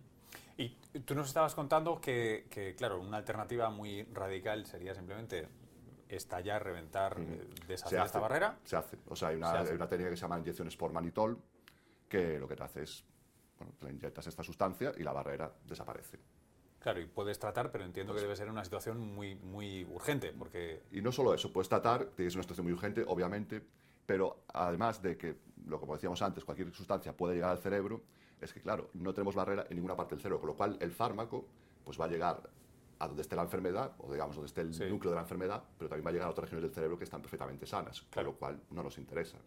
Y 0.57 0.69
tú 1.01 1.17
nos 1.17 1.27
estabas 1.27 1.57
contando 1.57 2.01
que, 2.01 2.47
que, 2.49 2.77
claro, 2.77 3.01
una 3.01 3.17
alternativa 3.17 3.71
muy 3.71 4.05
radical 4.05 4.67
sería 4.67 4.95
simplemente 4.95 5.49
estallar, 6.09 6.63
reventar, 6.63 7.17
eh, 7.19 7.49
deshacer 7.67 8.01
esta 8.01 8.21
barrera. 8.21 8.57
Se 8.63 8.77
hace. 8.77 8.99
O 9.09 9.17
sea, 9.17 9.29
hay 9.29 9.37
una, 9.37 9.65
Se 9.65 9.71
hay 9.71 9.75
una 9.75 9.89
técnica 9.89 10.11
que 10.11 10.17
se 10.17 10.23
llama 10.23 10.39
inyecciones 10.39 10.77
por 10.77 10.93
manitol, 10.93 11.43
que 12.09 12.39
lo 12.39 12.47
que 12.47 12.55
te 12.55 12.63
hace 12.63 12.85
es, 12.85 13.05
bueno, 13.59 13.75
te 13.81 13.91
inyectas 13.91 14.29
esta 14.29 14.45
sustancia 14.45 14.93
y 14.97 15.03
la 15.03 15.13
barrera 15.13 15.53
desaparece. 15.65 16.21
Claro, 16.87 17.01
y 17.01 17.07
puedes 17.07 17.37
tratar, 17.41 17.73
pero 17.73 17.85
entiendo 17.85 18.15
que 18.15 18.21
debe 18.21 18.37
ser 18.37 18.49
una 18.49 18.63
situación 18.63 19.01
muy, 19.01 19.35
muy 19.35 19.85
urgente, 19.87 20.33
porque 20.33 20.85
Y 20.93 21.03
no 21.03 21.11
solo 21.11 21.35
eso, 21.35 21.53
puedes 21.53 21.69
tratar, 21.69 22.05
tienes 22.15 22.37
una 22.37 22.45
situación 22.45 22.65
muy 22.65 22.75
urgente, 22.75 23.05
obviamente, 23.09 23.61
pero 24.07 24.45
además 24.55 25.03
de 25.03 25.17
que, 25.17 25.35
lo 25.67 25.81
como 25.81 25.95
decíamos 25.95 26.23
antes, 26.23 26.45
cualquier 26.45 26.73
sustancia 26.73 27.13
puede 27.17 27.35
llegar 27.35 27.51
al 27.51 27.59
cerebro, 27.59 28.03
es 28.41 28.53
que, 28.53 28.61
claro, 28.61 28.89
no 28.95 29.13
tenemos 29.13 29.35
barrera 29.35 29.67
en 29.69 29.75
ninguna 29.75 29.97
parte 29.97 30.15
del 30.15 30.23
cerebro, 30.23 30.39
con 30.39 30.47
lo 30.51 30.55
cual 30.55 30.77
el 30.79 30.93
fármaco 30.93 31.49
pues 31.83 32.01
va 32.01 32.05
a 32.05 32.09
llegar 32.09 32.49
a 33.01 33.09
donde 33.09 33.23
esté 33.23 33.35
la 33.35 33.43
enfermedad, 33.43 33.97
o 33.99 34.13
digamos 34.13 34.37
donde 34.37 34.47
esté 34.47 34.61
el 34.61 34.73
Sí. 34.73 34.85
núcleo 34.85 35.11
de 35.11 35.17
la 35.17 35.23
enfermedad, 35.23 35.65
pero 35.77 35.89
también 35.89 36.07
va 36.07 36.11
a 36.11 36.13
llegar 36.13 36.29
a 36.29 36.31
otras 36.31 36.45
regiones 36.45 36.63
del 36.71 36.73
cerebro 36.73 36.97
que 36.97 37.03
están 37.03 37.21
perfectamente 37.21 37.67
sanas, 37.67 38.03
con 38.15 38.23
lo 38.27 38.37
cual 38.37 38.61
no 38.71 38.85
nos 38.85 38.97
interesa. 38.99 39.39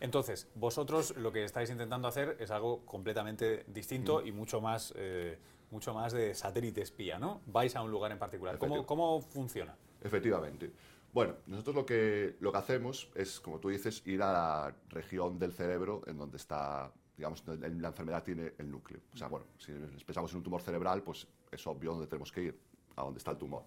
Entonces, 0.00 0.48
vosotros 0.54 1.16
lo 1.16 1.32
que 1.32 1.44
estáis 1.44 1.70
intentando 1.70 2.08
hacer 2.08 2.36
es 2.40 2.50
algo 2.50 2.84
completamente 2.84 3.64
distinto 3.68 4.20
Mm. 4.22 4.26
y 4.26 4.32
mucho 4.32 4.60
más, 4.60 4.92
eh, 4.96 5.38
mucho 5.70 5.94
más 5.94 6.12
de 6.12 6.34
satélite 6.34 6.82
espía, 6.82 7.18
¿no? 7.18 7.40
Vais 7.46 7.74
a 7.76 7.82
un 7.82 7.90
lugar 7.90 8.12
en 8.12 8.18
particular. 8.18 8.58
¿Cómo, 8.58 8.86
cómo 8.86 9.20
funciona? 9.20 9.76
Efectivamente. 10.02 10.70
Bueno, 11.12 11.34
nosotros 11.46 11.76
lo 11.76 11.86
que, 11.86 12.36
lo 12.40 12.50
que 12.50 12.58
hacemos 12.58 13.08
es, 13.14 13.38
como 13.40 13.60
tú 13.60 13.68
dices, 13.68 14.02
ir 14.06 14.20
a 14.22 14.32
la 14.32 14.76
región 14.88 15.38
del 15.38 15.52
cerebro 15.52 16.02
en 16.06 16.18
donde 16.18 16.36
está, 16.36 16.92
digamos, 17.16 17.44
donde 17.44 17.68
la 17.70 17.88
enfermedad 17.88 18.22
tiene 18.24 18.52
el 18.58 18.70
núcleo. 18.70 19.00
O 19.12 19.16
sea, 19.16 19.28
bueno, 19.28 19.46
si 19.58 19.72
pensamos 20.04 20.32
en 20.32 20.38
un 20.38 20.42
tumor 20.42 20.60
cerebral, 20.60 21.02
pues 21.02 21.26
es 21.52 21.66
obvio 21.68 21.92
dónde 21.92 22.08
tenemos 22.08 22.32
que 22.32 22.42
ir, 22.42 22.60
a 22.96 23.02
donde 23.02 23.18
está 23.18 23.30
el 23.30 23.38
tumor. 23.38 23.62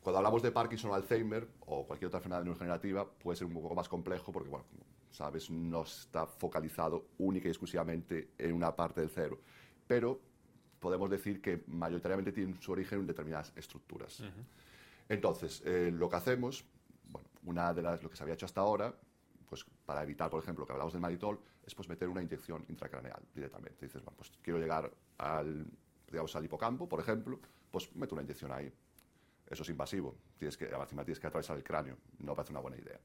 Cuando 0.00 0.18
hablamos 0.18 0.42
de 0.42 0.50
Parkinson 0.52 0.92
o 0.92 0.94
Alzheimer 0.94 1.46
o 1.66 1.84
cualquier 1.86 2.06
otra 2.06 2.18
enfermedad 2.18 2.42
neurodegenerativa, 2.44 3.06
puede 3.10 3.36
ser 3.36 3.46
un 3.48 3.54
poco 3.54 3.74
más 3.74 3.88
complejo 3.88 4.30
porque, 4.32 4.48
bueno, 4.48 4.64
sabes, 5.10 5.50
no 5.50 5.82
está 5.82 6.26
focalizado 6.26 7.06
única 7.18 7.48
y 7.48 7.50
exclusivamente 7.50 8.30
en 8.38 8.52
una 8.52 8.74
parte 8.74 9.00
del 9.00 9.10
cerebro. 9.10 9.40
Pero 9.86 10.20
podemos 10.78 11.10
decir 11.10 11.40
que 11.40 11.62
mayoritariamente 11.66 12.32
tienen 12.32 12.60
su 12.60 12.72
origen 12.72 13.00
en 13.00 13.06
determinadas 13.06 13.52
estructuras. 13.56 14.22
Entonces, 15.08 15.62
eh, 15.64 15.90
lo 15.92 16.08
que 16.08 16.16
hacemos, 16.16 16.64
bueno, 17.08 17.28
una 17.44 17.74
de 17.74 17.82
las, 17.82 18.02
lo 18.02 18.08
que 18.08 18.16
se 18.16 18.22
había 18.22 18.34
hecho 18.34 18.46
hasta 18.46 18.60
ahora, 18.60 18.94
pues 19.48 19.66
para 19.84 20.02
evitar, 20.02 20.30
por 20.30 20.42
ejemplo, 20.42 20.64
que 20.64 20.72
hablamos 20.72 20.92
del 20.92 21.02
manitol, 21.02 21.40
es 21.66 21.74
pues 21.74 21.88
meter 21.88 22.08
una 22.08 22.22
inyección 22.22 22.64
intracraneal 22.68 23.20
directamente. 23.34 23.86
Dices, 23.86 24.02
bueno, 24.02 24.16
pues 24.16 24.32
quiero 24.40 24.58
llegar 24.58 24.90
al, 25.18 25.66
digamos, 26.08 26.34
al 26.36 26.44
hipocampo, 26.44 26.88
por 26.88 27.00
ejemplo, 27.00 27.40
pues 27.70 27.94
meto 27.96 28.14
una 28.14 28.22
inyección 28.22 28.52
ahí. 28.52 28.72
Eso 29.48 29.64
es 29.64 29.68
invasivo. 29.68 30.14
Tienes 30.38 30.56
que, 30.56 30.66
encima 30.66 31.04
tienes 31.04 31.18
que 31.18 31.26
atravesar 31.26 31.56
el 31.56 31.64
cráneo. 31.64 31.96
No 32.20 32.34
parece 32.34 32.52
una 32.52 32.60
buena 32.60 32.76
idea. 32.76 33.00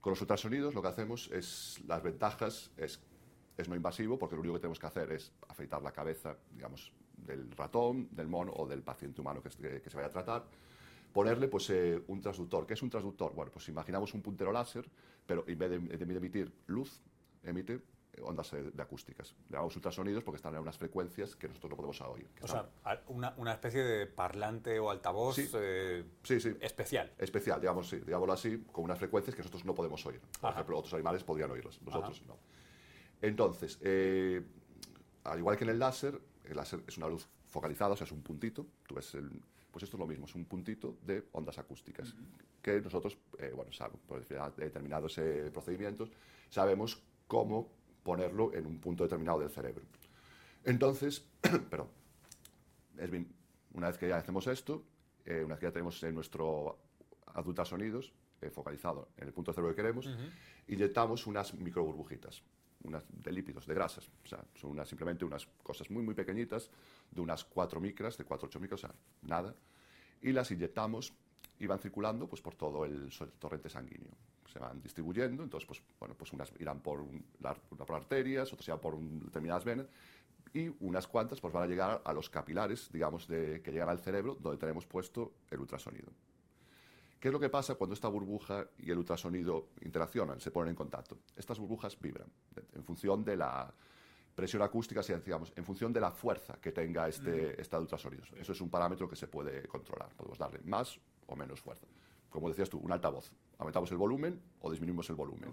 Con 0.00 0.12
los 0.12 0.20
ultrasonidos 0.20 0.74
lo 0.74 0.82
que 0.82 0.88
hacemos 0.88 1.30
es, 1.32 1.80
las 1.86 2.02
ventajas 2.02 2.70
es 2.76 3.00
no 3.68 3.76
invasivo 3.76 4.18
porque 4.18 4.34
lo 4.36 4.40
único 4.40 4.54
que 4.54 4.60
tenemos 4.60 4.78
que 4.78 4.86
hacer 4.86 5.12
es 5.12 5.32
afeitar 5.48 5.82
la 5.82 5.92
cabeza, 5.92 6.34
digamos, 6.54 6.92
del 7.14 7.50
ratón, 7.50 8.08
del 8.10 8.26
mono 8.26 8.52
o 8.56 8.66
del 8.66 8.82
paciente 8.82 9.20
humano 9.20 9.42
que, 9.42 9.50
se- 9.50 9.60
vaya 9.94 10.06
a 10.06 10.10
tratar. 10.10 10.44
Ponerle 11.12 11.46
pues, 11.48 11.68
eh, 11.68 12.00
un 12.06 12.20
transductor. 12.22 12.66
¿Qué 12.66 12.72
es 12.74 12.82
un 12.82 12.88
transductor? 12.88 13.34
Bueno, 13.34 13.50
pues 13.52 13.68
imaginamos 13.68 14.14
un 14.14 14.22
puntero 14.22 14.50
láser, 14.52 14.88
pero 15.26 15.44
en 15.46 15.58
vez 15.58 15.70
de 15.70 16.16
emitir 16.16 16.50
luz, 16.68 17.00
emite 17.42 17.80
ondas 18.22 18.52
eh, 18.52 18.70
de 18.72 18.82
acústicas. 18.82 19.34
Le 19.48 19.52
llamamos 19.54 19.74
ultrasonidos 19.76 20.22
porque 20.24 20.36
están 20.36 20.54
en 20.54 20.60
unas 20.60 20.76
frecuencias 20.76 21.36
que 21.36 21.48
nosotros 21.48 21.70
no 21.70 21.76
podemos 21.76 22.00
oír. 22.02 22.28
O 22.42 22.44
están- 22.46 22.66
sea, 22.84 23.02
una, 23.08 23.34
una 23.36 23.52
especie 23.52 23.82
de 23.82 24.06
parlante 24.06 24.78
o 24.78 24.90
altavoz 24.90 25.36
Sí. 25.36 25.48
eh, 25.54 26.04
sí, 26.22 26.40
sí. 26.40 26.56
especial. 26.60 27.12
especial, 27.18 27.60
digamos, 27.60 27.88
sí, 27.88 27.96
digámoslo 27.98 28.32
así, 28.34 28.64
con 28.72 28.84
unas 28.84 28.98
frecuencias 28.98 29.34
que 29.34 29.40
nosotros 29.42 29.64
no 29.64 29.74
podemos 29.74 30.04
oír. 30.06 30.20
Por 30.40 30.50
Ajá. 30.50 30.58
ejemplo, 30.58 30.78
otros 30.78 30.94
animales 30.94 31.24
podrían 31.24 31.50
oírlas, 31.50 31.80
nosotros 31.82 32.18
Ajá. 32.18 32.26
no. 32.28 32.38
Entonces, 33.22 33.78
eh, 33.82 34.42
al 35.24 35.38
igual 35.38 35.56
que 35.56 35.64
en 35.64 35.70
el 35.70 35.78
láser, 35.78 36.20
el 36.44 36.56
láser 36.56 36.82
es 36.86 36.96
una 36.98 37.08
luz 37.08 37.28
focalizada, 37.46 37.92
o 37.92 37.96
sea, 37.96 38.04
es 38.06 38.12
un 38.12 38.22
puntito. 38.22 38.66
Tú 38.86 38.94
ves 38.94 39.14
el, 39.14 39.30
pues 39.70 39.82
esto 39.82 39.96
es 39.96 40.00
lo 40.00 40.06
mismo, 40.06 40.26
es 40.26 40.34
un 40.34 40.44
puntito 40.46 40.96
de 41.02 41.26
ondas 41.32 41.58
acústicas 41.58 42.14
que 42.62 42.80
nosotros, 42.80 43.18
eh, 43.38 43.52
bueno, 43.54 43.70
sab- 43.72 43.96
por 44.06 44.24
determinados 44.56 45.16
eh, 45.18 45.50
procedimientos, 45.52 46.10
sabemos 46.50 47.02
cómo 47.26 47.70
ponerlo 48.10 48.52
en 48.52 48.66
un 48.66 48.80
punto 48.80 49.04
determinado 49.04 49.38
del 49.38 49.50
cerebro. 49.50 49.84
Entonces, 50.64 51.24
perdón, 51.70 51.86
es 52.98 53.08
bien, 53.08 53.32
una 53.74 53.86
vez 53.86 53.98
que 53.98 54.08
ya 54.08 54.16
hacemos 54.16 54.48
esto, 54.48 54.82
eh, 55.24 55.42
una 55.44 55.54
vez 55.54 55.60
que 55.60 55.66
ya 55.66 55.72
tenemos 55.72 56.02
eh, 56.02 56.10
nuestro 56.10 56.76
ultrasonidos 57.44 58.12
eh, 58.40 58.50
focalizado 58.50 59.10
en 59.16 59.28
el 59.28 59.32
punto 59.32 59.52
de 59.52 59.54
cerebro 59.54 59.76
que 59.76 59.80
queremos, 59.80 60.10
inyectamos 60.66 61.28
unas 61.28 61.54
microburbujitas, 61.54 62.42
unas 62.82 63.04
de 63.08 63.30
lípidos, 63.30 63.64
de 63.64 63.74
grasas. 63.74 64.10
O 64.24 64.26
sea, 64.26 64.44
son 64.56 64.72
unas, 64.72 64.88
simplemente 64.88 65.24
unas 65.24 65.46
cosas 65.62 65.88
muy, 65.88 66.02
muy 66.02 66.14
pequeñitas, 66.14 66.68
de 67.12 67.20
unas 67.20 67.44
4 67.44 67.80
micras, 67.80 68.18
de 68.18 68.24
4 68.24 68.48
8 68.48 68.58
micras, 68.58 68.82
o 68.82 68.86
sea, 68.88 68.94
nada. 69.22 69.54
Y 70.20 70.32
las 70.32 70.50
inyectamos 70.50 71.12
y 71.60 71.66
van 71.68 71.78
circulando 71.78 72.26
pues, 72.26 72.42
por 72.42 72.56
todo 72.56 72.84
el, 72.84 73.08
torrente 73.38 73.68
sanguíneo. 73.68 74.10
Se 74.52 74.58
van 74.58 74.82
distribuyendo, 74.82 75.42
entonces, 75.42 75.66
pues, 75.66 75.82
bueno, 75.98 76.14
pues 76.16 76.32
unas 76.32 76.52
irán 76.58 76.80
por, 76.80 77.00
un- 77.00 77.24
la- 77.40 77.54
por 77.54 77.94
arterias, 77.96 78.52
otras 78.52 78.66
irán 78.68 78.80
por 78.80 78.94
un- 78.94 79.20
determinadas 79.20 79.64
venas, 79.64 79.86
y 80.52 80.68
unas 80.80 81.06
cuantas 81.06 81.40
pues, 81.40 81.52
van 81.54 81.62
a 81.62 81.66
llegar 81.66 82.02
a 82.04 82.12
los 82.12 82.28
capilares, 82.28 82.90
digamos, 82.92 83.28
de, 83.28 83.62
que 83.62 83.70
llegan 83.70 83.88
al 83.88 84.00
cerebro, 84.00 84.34
donde 84.40 84.58
tenemos 84.58 84.86
puesto 84.86 85.32
el 85.50 85.60
ultrasonido. 85.60 86.10
¿Qué 87.20 87.28
es 87.28 87.32
lo 87.32 87.38
que 87.38 87.50
pasa 87.50 87.74
cuando 87.76 87.94
esta 87.94 88.08
burbuja 88.08 88.66
y 88.78 88.90
el 88.90 88.98
ultrasonido 88.98 89.68
interaccionan, 89.82 90.40
se 90.40 90.50
ponen 90.50 90.70
en 90.70 90.74
contacto? 90.76 91.18
Estas 91.36 91.58
burbujas 91.58 92.00
vibran 92.00 92.26
en 92.74 92.82
función 92.82 93.22
de 93.24 93.36
la 93.36 93.72
presión 94.34 94.62
acústica, 94.62 95.02
si 95.02 95.12
digamos, 95.12 95.52
en 95.54 95.64
función 95.64 95.92
de 95.92 96.00
la 96.00 96.10
fuerza 96.10 96.54
que 96.60 96.72
tenga 96.72 97.06
este, 97.08 97.60
este 97.60 97.76
ultrasonido. 97.76 98.24
Eso 98.36 98.52
es 98.52 98.60
un 98.62 98.70
parámetro 98.70 99.06
que 99.08 99.16
se 99.16 99.28
puede 99.28 99.68
controlar. 99.68 100.08
Podemos 100.16 100.38
darle 100.38 100.60
más 100.64 100.98
o 101.26 101.36
menos 101.36 101.60
fuerza. 101.60 101.86
Como 102.30 102.48
decías 102.48 102.70
tú, 102.70 102.78
un 102.78 102.90
altavoz. 102.90 103.30
Aumentamos 103.60 103.90
el 103.92 103.98
volumen 103.98 104.40
o 104.62 104.70
disminuimos 104.70 105.08
el 105.10 105.16
volumen. 105.16 105.52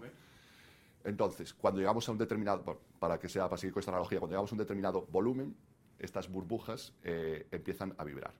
Entonces, 1.04 1.52
cuando 1.54 1.78
llegamos 1.78 2.08
a 2.08 2.12
un 2.12 2.18
determinado, 2.18 2.80
para 2.98 3.18
que 3.18 3.28
sea, 3.28 3.44
para 3.48 3.58
seguir 3.58 3.72
con 3.72 3.80
esta 3.80 3.92
analogía, 3.92 4.18
cuando 4.18 4.32
llegamos 4.32 4.50
a 4.50 4.54
un 4.54 4.58
determinado 4.58 5.06
volumen, 5.10 5.54
estas 5.98 6.28
burbujas 6.28 6.92
eh, 7.04 7.46
empiezan 7.50 7.94
a 7.98 8.04
vibrar. 8.04 8.32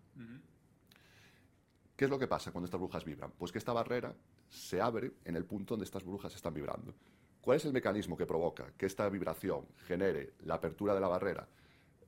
¿Qué 1.96 2.04
es 2.04 2.10
lo 2.10 2.18
que 2.18 2.26
pasa 2.28 2.50
cuando 2.52 2.64
estas 2.66 2.80
burbujas 2.80 3.04
vibran? 3.04 3.30
Pues 3.38 3.52
que 3.52 3.58
esta 3.58 3.72
barrera 3.72 4.14
se 4.48 4.80
abre 4.80 5.12
en 5.24 5.36
el 5.36 5.44
punto 5.44 5.74
donde 5.74 5.84
estas 5.84 6.02
burbujas 6.04 6.34
están 6.34 6.54
vibrando. 6.54 6.94
¿Cuál 7.40 7.56
es 7.58 7.64
el 7.64 7.72
mecanismo 7.72 8.16
que 8.16 8.24
provoca 8.26 8.72
que 8.76 8.86
esta 8.86 9.08
vibración 9.08 9.66
genere 9.86 10.32
la 10.44 10.54
apertura 10.54 10.94
de 10.94 11.00
la 11.00 11.08
barrera? 11.08 11.46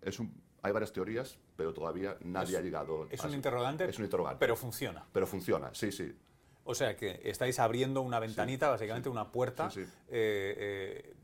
Es 0.00 0.18
un- 0.18 0.32
hay 0.62 0.72
varias 0.72 0.92
teorías, 0.92 1.38
pero 1.56 1.72
todavía 1.74 2.16
nadie 2.22 2.52
Es- 2.54 2.58
ha 2.58 2.62
llegado 2.62 3.06
Es 3.10 3.22
a 3.24 3.26
un 3.28 3.34
interrogante, 3.34 3.84
Es 3.88 3.98
un 3.98 4.04
interrogante. 4.04 4.38
pero 4.40 4.56
funciona. 4.56 5.04
Pero 5.12 5.26
funciona, 5.26 5.74
sí, 5.74 5.90
sí. 5.92 6.14
O 6.70 6.74
sea 6.76 6.94
que 6.96 7.20
estáis 7.24 7.58
abriendo 7.58 8.00
una 8.00 8.20
ventanita, 8.20 8.68
básicamente 8.70 9.08
una 9.08 9.32
puerta, 9.32 9.68
Sí, 9.70 9.84
sí. 9.84 9.90
eh, 10.06 10.54
eh, 10.56 11.14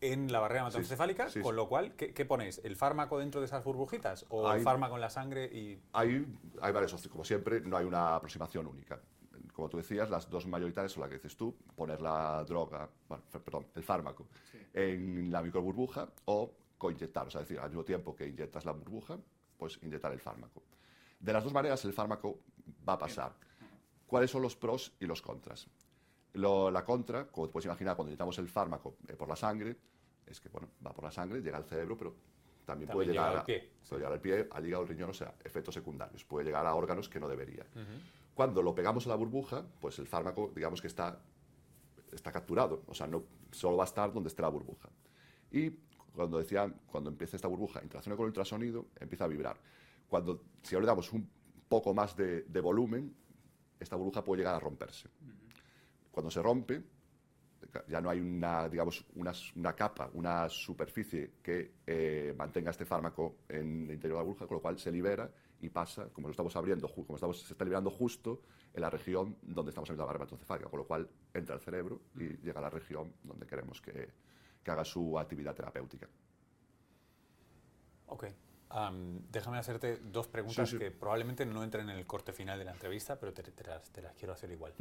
en 0.00 0.32
la 0.32 0.40
barrera 0.40 0.62
hematoencefálica, 0.62 1.28
sí, 1.28 1.34
sí. 1.34 1.40
con 1.42 1.54
lo 1.54 1.68
cual, 1.68 1.94
¿qué, 1.94 2.12
qué 2.12 2.24
ponéis? 2.24 2.60
¿El 2.64 2.74
fármaco 2.74 3.20
dentro 3.20 3.40
de 3.40 3.46
esas 3.46 3.62
burbujitas? 3.62 4.26
¿O 4.30 4.48
Hay- 4.50 4.58
el 4.58 4.64
fármaco 4.64 4.96
en 4.96 5.00
la 5.00 5.10
sangre 5.10 5.44
y...? 5.44 5.80
Hay, 5.92 6.26
hay 6.60 6.72
varias 6.72 6.92
opciones. 6.92 7.08
Como 7.12 7.24
siempre, 7.24 7.60
no 7.60 7.76
hay 7.76 7.84
una 7.84 8.16
aproximación 8.16 8.66
única. 8.66 9.00
Como 9.52 9.68
tú 9.68 9.76
decías, 9.76 10.10
las 10.10 10.28
dos 10.28 10.48
mayoritarias 10.48 10.90
son 10.90 11.02
las 11.02 11.08
que 11.10 11.14
dices 11.18 11.36
tú, 11.36 11.56
poner 11.76 12.00
la 12.00 12.42
droga, 12.42 12.90
bueno, 13.08 13.22
perdón, 13.44 13.68
el 13.76 13.84
fármaco 13.84 14.26
en 14.72 15.30
la 15.30 15.40
microburbuja 15.40 16.08
o 16.24 16.50
coinyectar, 16.76 17.28
o 17.28 17.30
sea, 17.30 17.42
es 17.42 17.48
decir, 17.48 17.60
al 17.62 17.70
mismo 17.70 17.84
tiempo 17.84 18.16
que 18.16 18.26
inyectas 18.26 18.64
la 18.64 18.72
burbuja, 18.72 19.16
pues 19.56 19.78
inyectar 19.82 20.10
el 20.12 20.18
fármaco. 20.20 20.64
De 21.20 21.32
las 21.32 21.44
dos 21.44 21.52
maneras, 21.52 21.84
el 21.84 21.92
fármaco 21.92 22.40
va 22.86 22.94
a 22.94 22.98
pasar. 22.98 23.32
¿Cuáles 24.06 24.30
son 24.30 24.42
los 24.42 24.56
pros 24.56 24.92
y 25.00 25.06
los 25.06 25.22
contras? 25.22 25.66
Lo- 26.34 26.70
la 26.70 26.84
contra, 26.84 27.26
como 27.28 27.46
te 27.46 27.52
puedes 27.52 27.66
imaginar, 27.66 27.96
cuando 27.96 28.10
inyectamos 28.10 28.38
el 28.38 28.48
fármaco 28.48 28.96
eh, 29.08 29.14
por 29.14 29.28
la 29.28 29.36
sangre, 29.36 29.76
es 30.26 30.40
que 30.40 30.48
bueno, 30.48 30.68
va 30.84 30.92
por 30.92 31.04
la 31.04 31.10
sangre, 31.10 31.40
llega 31.40 31.56
al 31.56 31.64
cerebro, 31.64 31.96
pero 31.96 32.10
también, 32.64 32.88
También 32.88 32.92
puede 32.92 33.06
llega 33.08 33.20
llegar 33.22 33.38
al 33.40 33.44
pie. 33.44 33.70
a, 33.84 33.88
puede 33.88 34.00
llegar 34.00 34.12
al 34.12 34.20
pie, 34.20 34.48
al 34.50 34.66
hígado, 34.66 34.82
al 34.82 34.88
riñón, 34.88 35.10
o 35.10 35.14
sea, 35.14 35.34
efectos 35.44 35.74
secundarios. 35.74 36.24
Puede 36.24 36.46
llegar 36.46 36.66
a 36.66 36.74
órganos 36.74 37.08
que 37.08 37.20
no 37.20 37.28
debería. 37.28 37.64
Cuando 38.34 38.62
lo 38.62 38.74
pegamos 38.74 39.06
a 39.06 39.10
la 39.10 39.14
burbuja, 39.16 39.64
pues 39.80 39.98
el 39.98 40.06
fármaco, 40.08 40.50
digamos 40.54 40.80
que 40.80 40.88
está, 40.88 41.20
está 42.12 42.32
capturado, 42.32 42.82
o 42.86 42.94
sea, 42.94 43.06
no 43.06 43.22
solo 43.52 43.76
va 43.76 43.84
a 43.84 43.86
estar 43.86 44.12
donde 44.12 44.28
esté 44.28 44.42
la 44.42 44.48
burbuja. 44.48 44.88
Y 45.52 45.70
cuando 46.14 46.38
decía, 46.38 46.72
cuando 46.86 47.10
empieza 47.10 47.36
esta 47.36 47.48
burbuja, 47.48 47.80
interacciona 47.82 48.16
con 48.16 48.24
el 48.24 48.28
ultrasonido, 48.28 48.86
empieza 48.98 49.24
a 49.24 49.28
vibrar. 49.28 49.56
Cuando, 50.08 50.42
si 50.62 50.74
ahora 50.74 50.84
le 50.84 50.88
damos 50.88 51.12
un 51.12 51.28
poco 51.68 51.92
más 51.94 52.16
de, 52.16 52.42
de 52.42 52.60
volumen, 52.60 53.14
esta 53.78 53.96
burbuja 53.96 54.22
puede 54.22 54.40
llegar 54.40 54.54
a 54.54 54.60
romperse. 54.60 55.08
Cuando 56.10 56.30
se 56.30 56.40
rompe, 56.42 56.82
ya 57.88 58.00
no 58.00 58.10
hay 58.10 58.20
una, 58.20 58.68
digamos, 58.68 59.04
una, 59.14 59.32
una 59.56 59.74
capa, 59.74 60.10
una 60.14 60.48
superficie 60.48 61.32
que 61.42 61.74
eh, 61.86 62.34
mantenga 62.36 62.70
este 62.70 62.84
fármaco 62.84 63.38
en 63.48 63.84
el 63.84 63.94
interior 63.94 64.18
de 64.18 64.22
la 64.22 64.22
burbuja, 64.22 64.46
con 64.46 64.56
lo 64.56 64.62
cual 64.62 64.78
se 64.78 64.92
libera 64.92 65.30
y 65.60 65.70
pasa, 65.70 66.08
como 66.12 66.28
lo 66.28 66.32
estamos 66.32 66.54
abriendo, 66.56 66.88
como 66.88 67.14
estamos, 67.14 67.40
se 67.40 67.54
está 67.54 67.64
liberando 67.64 67.90
justo 67.90 68.42
en 68.72 68.80
la 68.82 68.90
región 68.90 69.36
donde 69.42 69.70
estamos 69.70 69.88
abriendo 69.88 70.02
la 70.02 70.06
barrera 70.06 70.24
hematoencefálica, 70.24 70.68
con 70.68 70.78
lo 70.78 70.86
cual 70.86 71.08
entra 71.32 71.54
al 71.54 71.60
cerebro 71.60 72.00
y 72.16 72.36
llega 72.42 72.58
a 72.58 72.62
la 72.62 72.70
región 72.70 73.12
donde 73.22 73.46
queremos 73.46 73.80
que, 73.80 74.08
que 74.62 74.70
haga 74.70 74.84
su 74.84 75.18
actividad 75.18 75.54
terapéutica. 75.54 76.08
Ok. 78.06 78.26
Am, 78.76 79.20
déjame 79.30 79.58
hacerte 79.58 79.98
dos 79.98 80.26
preguntas 80.26 80.68
Sí, 80.68 80.76
sí. 80.76 80.82
que 80.82 80.90
probablemente 80.90 81.46
no 81.46 81.62
entren 81.62 81.88
en 81.90 81.96
el 81.96 82.06
corte 82.06 82.32
final 82.32 82.58
de 82.58 82.64
la 82.64 82.72
entrevista, 82.72 83.20
pero 83.20 83.32
te, 83.32 83.44
te 83.44 83.62
las, 83.62 83.88
te 83.90 84.02
las 84.02 84.14
quiero 84.14 84.32
hacer 84.32 84.50
igual. 84.50 84.74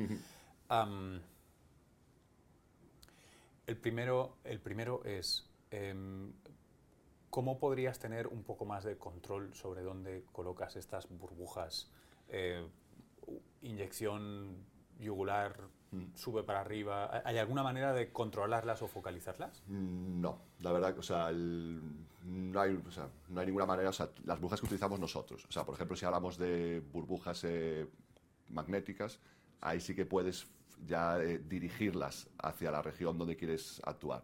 El, 3.67 3.77
primero, 3.77 4.37
el 4.43 4.59
primero 4.59 5.03
es, 5.05 5.47
em, 5.69 6.33
¿cómo 7.29 7.59
podrías 7.59 7.99
tener 7.99 8.25
un 8.27 8.43
poco 8.43 8.65
más 8.65 8.83
de 8.83 8.97
control 8.97 9.53
sobre 9.53 9.83
dónde 9.83 10.25
colocas 10.31 10.75
estas 10.75 11.07
burbujas? 11.07 11.91
Eh, 12.29 12.67
inyección 13.61 14.57
yugular, 14.99 15.55
Mm. 15.91 16.15
sube 16.15 16.43
para 16.43 16.61
arriba. 16.61 17.09
¿Hay- 17.13 17.21
¿Hay 17.25 17.37
alguna 17.37 17.61
manera 17.63 17.93
de 17.93 18.11
controlarlas 18.11 18.81
o 18.81 18.87
focalizarlas? 18.87 19.61
Mm, 19.67 20.21
No, 20.21 20.41
la 20.59 20.71
verdad, 20.71 20.97
o 20.97 21.03
sea, 21.03 21.29
el- 21.29 21.81
no, 22.23 22.59
hay, 22.61 22.81
o 22.87 22.91
sea, 22.91 23.09
no 23.29 23.39
hay 23.41 23.45
ninguna 23.45 23.65
manera, 23.65 23.89
o 23.89 23.93
sea, 23.93 24.09
las 24.25 24.37
burbujas 24.39 24.59
que 24.61 24.65
utilizamos 24.67 24.99
nosotros, 24.99 25.45
o 25.47 25.51
sea, 25.51 25.65
por 25.65 25.75
ejemplo, 25.75 25.95
si 25.95 26.05
hablamos 26.05 26.37
de 26.37 26.79
burbujas 26.91 27.43
eh, 27.43 27.87
magnéticas, 28.49 29.19
ahí 29.61 29.79
sí 29.79 29.93
que 29.95 30.05
puedes 30.05 30.47
ya 30.85 31.21
eh, 31.21 31.39
dirigirlas 31.39 32.27
hacia 32.39 32.71
la 32.71 32.81
región 32.81 33.17
donde 33.17 33.35
quieres 33.35 33.81
actuar. 33.85 34.23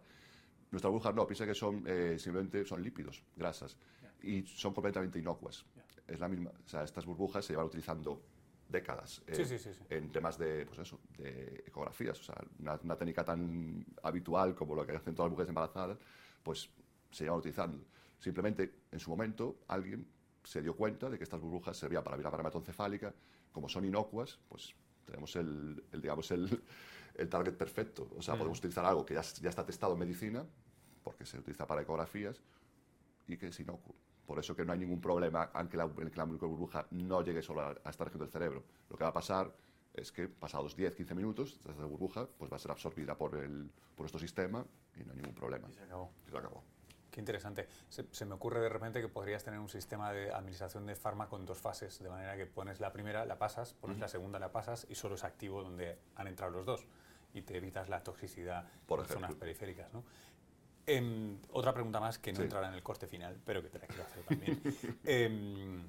Nuestras 0.70 0.90
burbujas 0.90 1.14
no, 1.14 1.26
piensa 1.26 1.46
que 1.46 1.54
son 1.54 1.84
eh, 1.86 2.16
simplemente 2.18 2.64
son 2.64 2.82
lípidos, 2.82 3.22
grasas, 3.36 3.76
y 4.22 4.42
son 4.42 4.72
completamente 4.74 5.18
inocuas. 5.18 5.64
Es 6.06 6.18
la 6.20 6.28
misma, 6.28 6.50
o 6.50 6.68
sea, 6.68 6.82
estas 6.82 7.06
burbujas 7.06 7.44
se 7.44 7.52
llevan 7.52 7.66
utilizando 7.66 8.20
décadas 8.70 9.22
eh, 9.26 9.34
Sí, 9.34 9.44
sí, 9.44 9.58
sí, 9.58 9.74
sí. 9.74 9.82
en 9.90 10.10
temas 10.12 10.38
de, 10.38 10.64
pues 10.66 10.78
eso, 10.78 11.00
de 11.18 11.64
ecografías, 11.66 12.18
o 12.20 12.22
sea, 12.22 12.36
una, 12.58 12.78
una 12.82 12.96
técnica 12.96 13.24
tan 13.24 13.84
habitual 14.02 14.54
como 14.54 14.74
lo 14.74 14.86
que 14.86 14.92
hacen 14.92 15.14
todas 15.14 15.28
las 15.28 15.32
mujeres 15.32 15.48
embarazadas, 15.48 15.98
pues 16.42 16.70
se 17.10 17.24
llevan 17.24 17.38
utilizando. 17.40 17.84
Simplemente, 18.18 18.74
en 18.92 19.00
su 19.00 19.10
momento, 19.10 19.60
alguien 19.68 20.06
se 20.44 20.62
dio 20.62 20.74
cuenta 20.76 21.10
de 21.10 21.18
que 21.18 21.24
estas 21.24 21.40
burbujas 21.40 21.76
servían 21.76 22.02
para 22.04 22.16
la 22.16 22.28
hematoencefálica, 22.28 23.12
como 23.52 23.68
son 23.68 23.84
inocuas, 23.84 24.38
pues 24.48 24.74
tenemos 25.04 25.34
el, 25.36 25.82
el, 25.92 26.00
digamos, 26.00 26.30
el, 26.30 26.62
el 27.16 27.28
target 27.28 27.54
perfecto. 27.56 28.08
O 28.16 28.22
sea, 28.22 28.34
Mm. 28.34 28.38
podemos 28.38 28.58
utilizar 28.58 28.84
algo 28.84 29.04
que 29.04 29.14
ya, 29.14 29.22
ya 29.22 29.50
está 29.50 29.64
testado 29.66 29.94
en 29.94 29.98
medicina, 29.98 30.46
porque 31.02 31.26
se 31.26 31.38
utiliza 31.38 31.66
para 31.66 31.82
ecografías, 31.82 32.40
y 33.26 33.36
que 33.36 33.48
es 33.48 33.60
inocuo. 33.60 33.94
Por 34.30 34.38
eso 34.38 34.54
que 34.54 34.64
no 34.64 34.72
hay 34.72 34.78
ningún 34.78 35.00
problema 35.00 35.50
aunque 35.54 35.76
la, 35.76 35.82
en 35.82 36.08
que 36.08 36.16
la 36.16 36.24
microburbuja 36.24 36.86
no 36.92 37.20
llegue 37.20 37.42
solo 37.42 37.62
a, 37.62 37.74
a 37.82 37.90
esta 37.90 38.04
región 38.04 38.20
del 38.20 38.30
cerebro. 38.30 38.62
Lo 38.88 38.96
que 38.96 39.02
va 39.02 39.10
a 39.10 39.12
pasar 39.12 39.52
es 39.92 40.12
que 40.12 40.28
pasados 40.28 40.78
10-15 40.78 41.16
minutos, 41.16 41.58
esta 41.68 41.84
burbuja 41.84 42.28
pues 42.38 42.48
va 42.48 42.54
a 42.54 42.60
ser 42.60 42.70
absorbida 42.70 43.18
por, 43.18 43.34
el, 43.34 43.68
por 43.96 44.04
nuestro 44.04 44.20
sistema 44.20 44.64
y 44.94 45.02
no 45.02 45.10
hay 45.10 45.16
ningún 45.16 45.34
problema. 45.34 45.66
Y 45.68 45.72
se 45.72 45.82
acabó. 45.82 46.12
Y 46.28 46.30
se 46.30 46.38
acabó. 46.38 46.62
Qué 47.10 47.18
interesante. 47.18 47.66
Se, 47.88 48.06
se, 48.12 48.24
me 48.24 48.34
ocurre 48.34 48.60
de 48.60 48.68
repente 48.68 49.00
que 49.00 49.08
podrías 49.08 49.42
tener 49.42 49.58
un 49.58 49.68
sistema 49.68 50.12
de 50.12 50.32
administración 50.32 50.86
de 50.86 50.94
fármaco 50.94 51.36
en 51.36 51.44
dos 51.44 51.58
fases, 51.58 51.98
de 51.98 52.08
manera 52.08 52.36
que 52.36 52.46
pones 52.46 52.78
la 52.78 52.92
primera, 52.92 53.24
la 53.26 53.36
pasas, 53.36 53.74
pones 53.74 53.96
uh 53.96 53.98
-huh. 53.98 54.02
la 54.02 54.08
segunda, 54.08 54.38
la 54.38 54.52
pasas 54.52 54.86
y 54.88 54.94
solo 54.94 55.16
es 55.16 55.24
activo 55.24 55.60
donde 55.64 55.98
han 56.14 56.28
entrado 56.28 56.52
los 56.52 56.64
dos 56.64 56.86
y 57.32 57.42
te 57.42 57.56
evitas 57.56 57.88
la 57.88 58.02
toxicidad 58.02 58.68
Por 58.86 59.00
en 59.00 59.06
zonas 59.06 59.34
periféricas. 59.34 59.92
¿no? 59.92 60.04
Eh, 60.86 61.36
otra 61.52 61.72
pregunta 61.72 62.00
más 62.00 62.18
que 62.18 62.32
no 62.32 62.38
Sí. 62.38 62.42
entrará 62.44 62.68
en 62.68 62.74
el 62.74 62.82
corte 62.82 63.06
final, 63.06 63.38
pero 63.44 63.62
que 63.62 63.68
te 63.68 63.78
la 63.78 63.86
quiero 63.86 64.02
hacer 64.04 64.22
también. 64.24 64.60
Eh, 65.04 65.80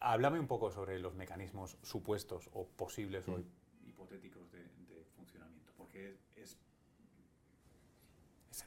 háblame 0.00 0.38
un 0.40 0.46
poco 0.46 0.70
sobre 0.70 0.98
los 0.98 1.14
mecanismos 1.14 1.76
supuestos 1.82 2.50
o 2.52 2.66
posibles 2.66 3.26
o 3.28 3.40
hipotéticos 3.86 4.50
de, 4.52 4.58
de 4.58 5.04
funcionamiento, 5.16 5.72
porque 5.76 6.10
es, 6.10 6.18
es- 6.36 6.58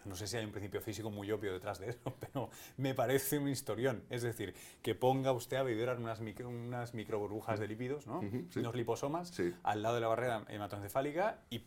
no 0.06 0.16
sé 0.16 0.28
si 0.28 0.36
hay 0.38 0.46
un 0.46 0.52
principio 0.52 0.82
físico 0.82 1.10
muy 1.10 1.32
obvio 1.32 1.54
detrás 1.54 1.80
de 1.80 1.90
eso, 1.90 2.16
pero 2.20 2.50
me 2.78 2.94
parece 2.96 3.38
un 3.40 3.48
historión. 3.50 4.04
Es 4.10 4.22
decir, 4.22 4.54
que 4.82 4.96
ponga 4.96 5.32
usted 5.32 5.58
a 5.58 5.64
vibrar 5.64 5.98
unas, 5.98 6.22
micro, 6.22 6.50
unas 6.50 6.94
microburbujas 6.94 7.60
de 7.60 7.68
lípidos, 7.68 8.08
¿no? 8.08 8.22
Sí. 8.50 8.60
unos 8.60 8.76
liposomas, 8.76 9.30
Sí. 9.30 9.54
al 9.64 9.82
lado 9.84 9.96
de 9.96 10.02
la 10.02 10.08
barrera 10.08 10.46
hematoencefálica 10.48 11.42
y, 11.50 11.64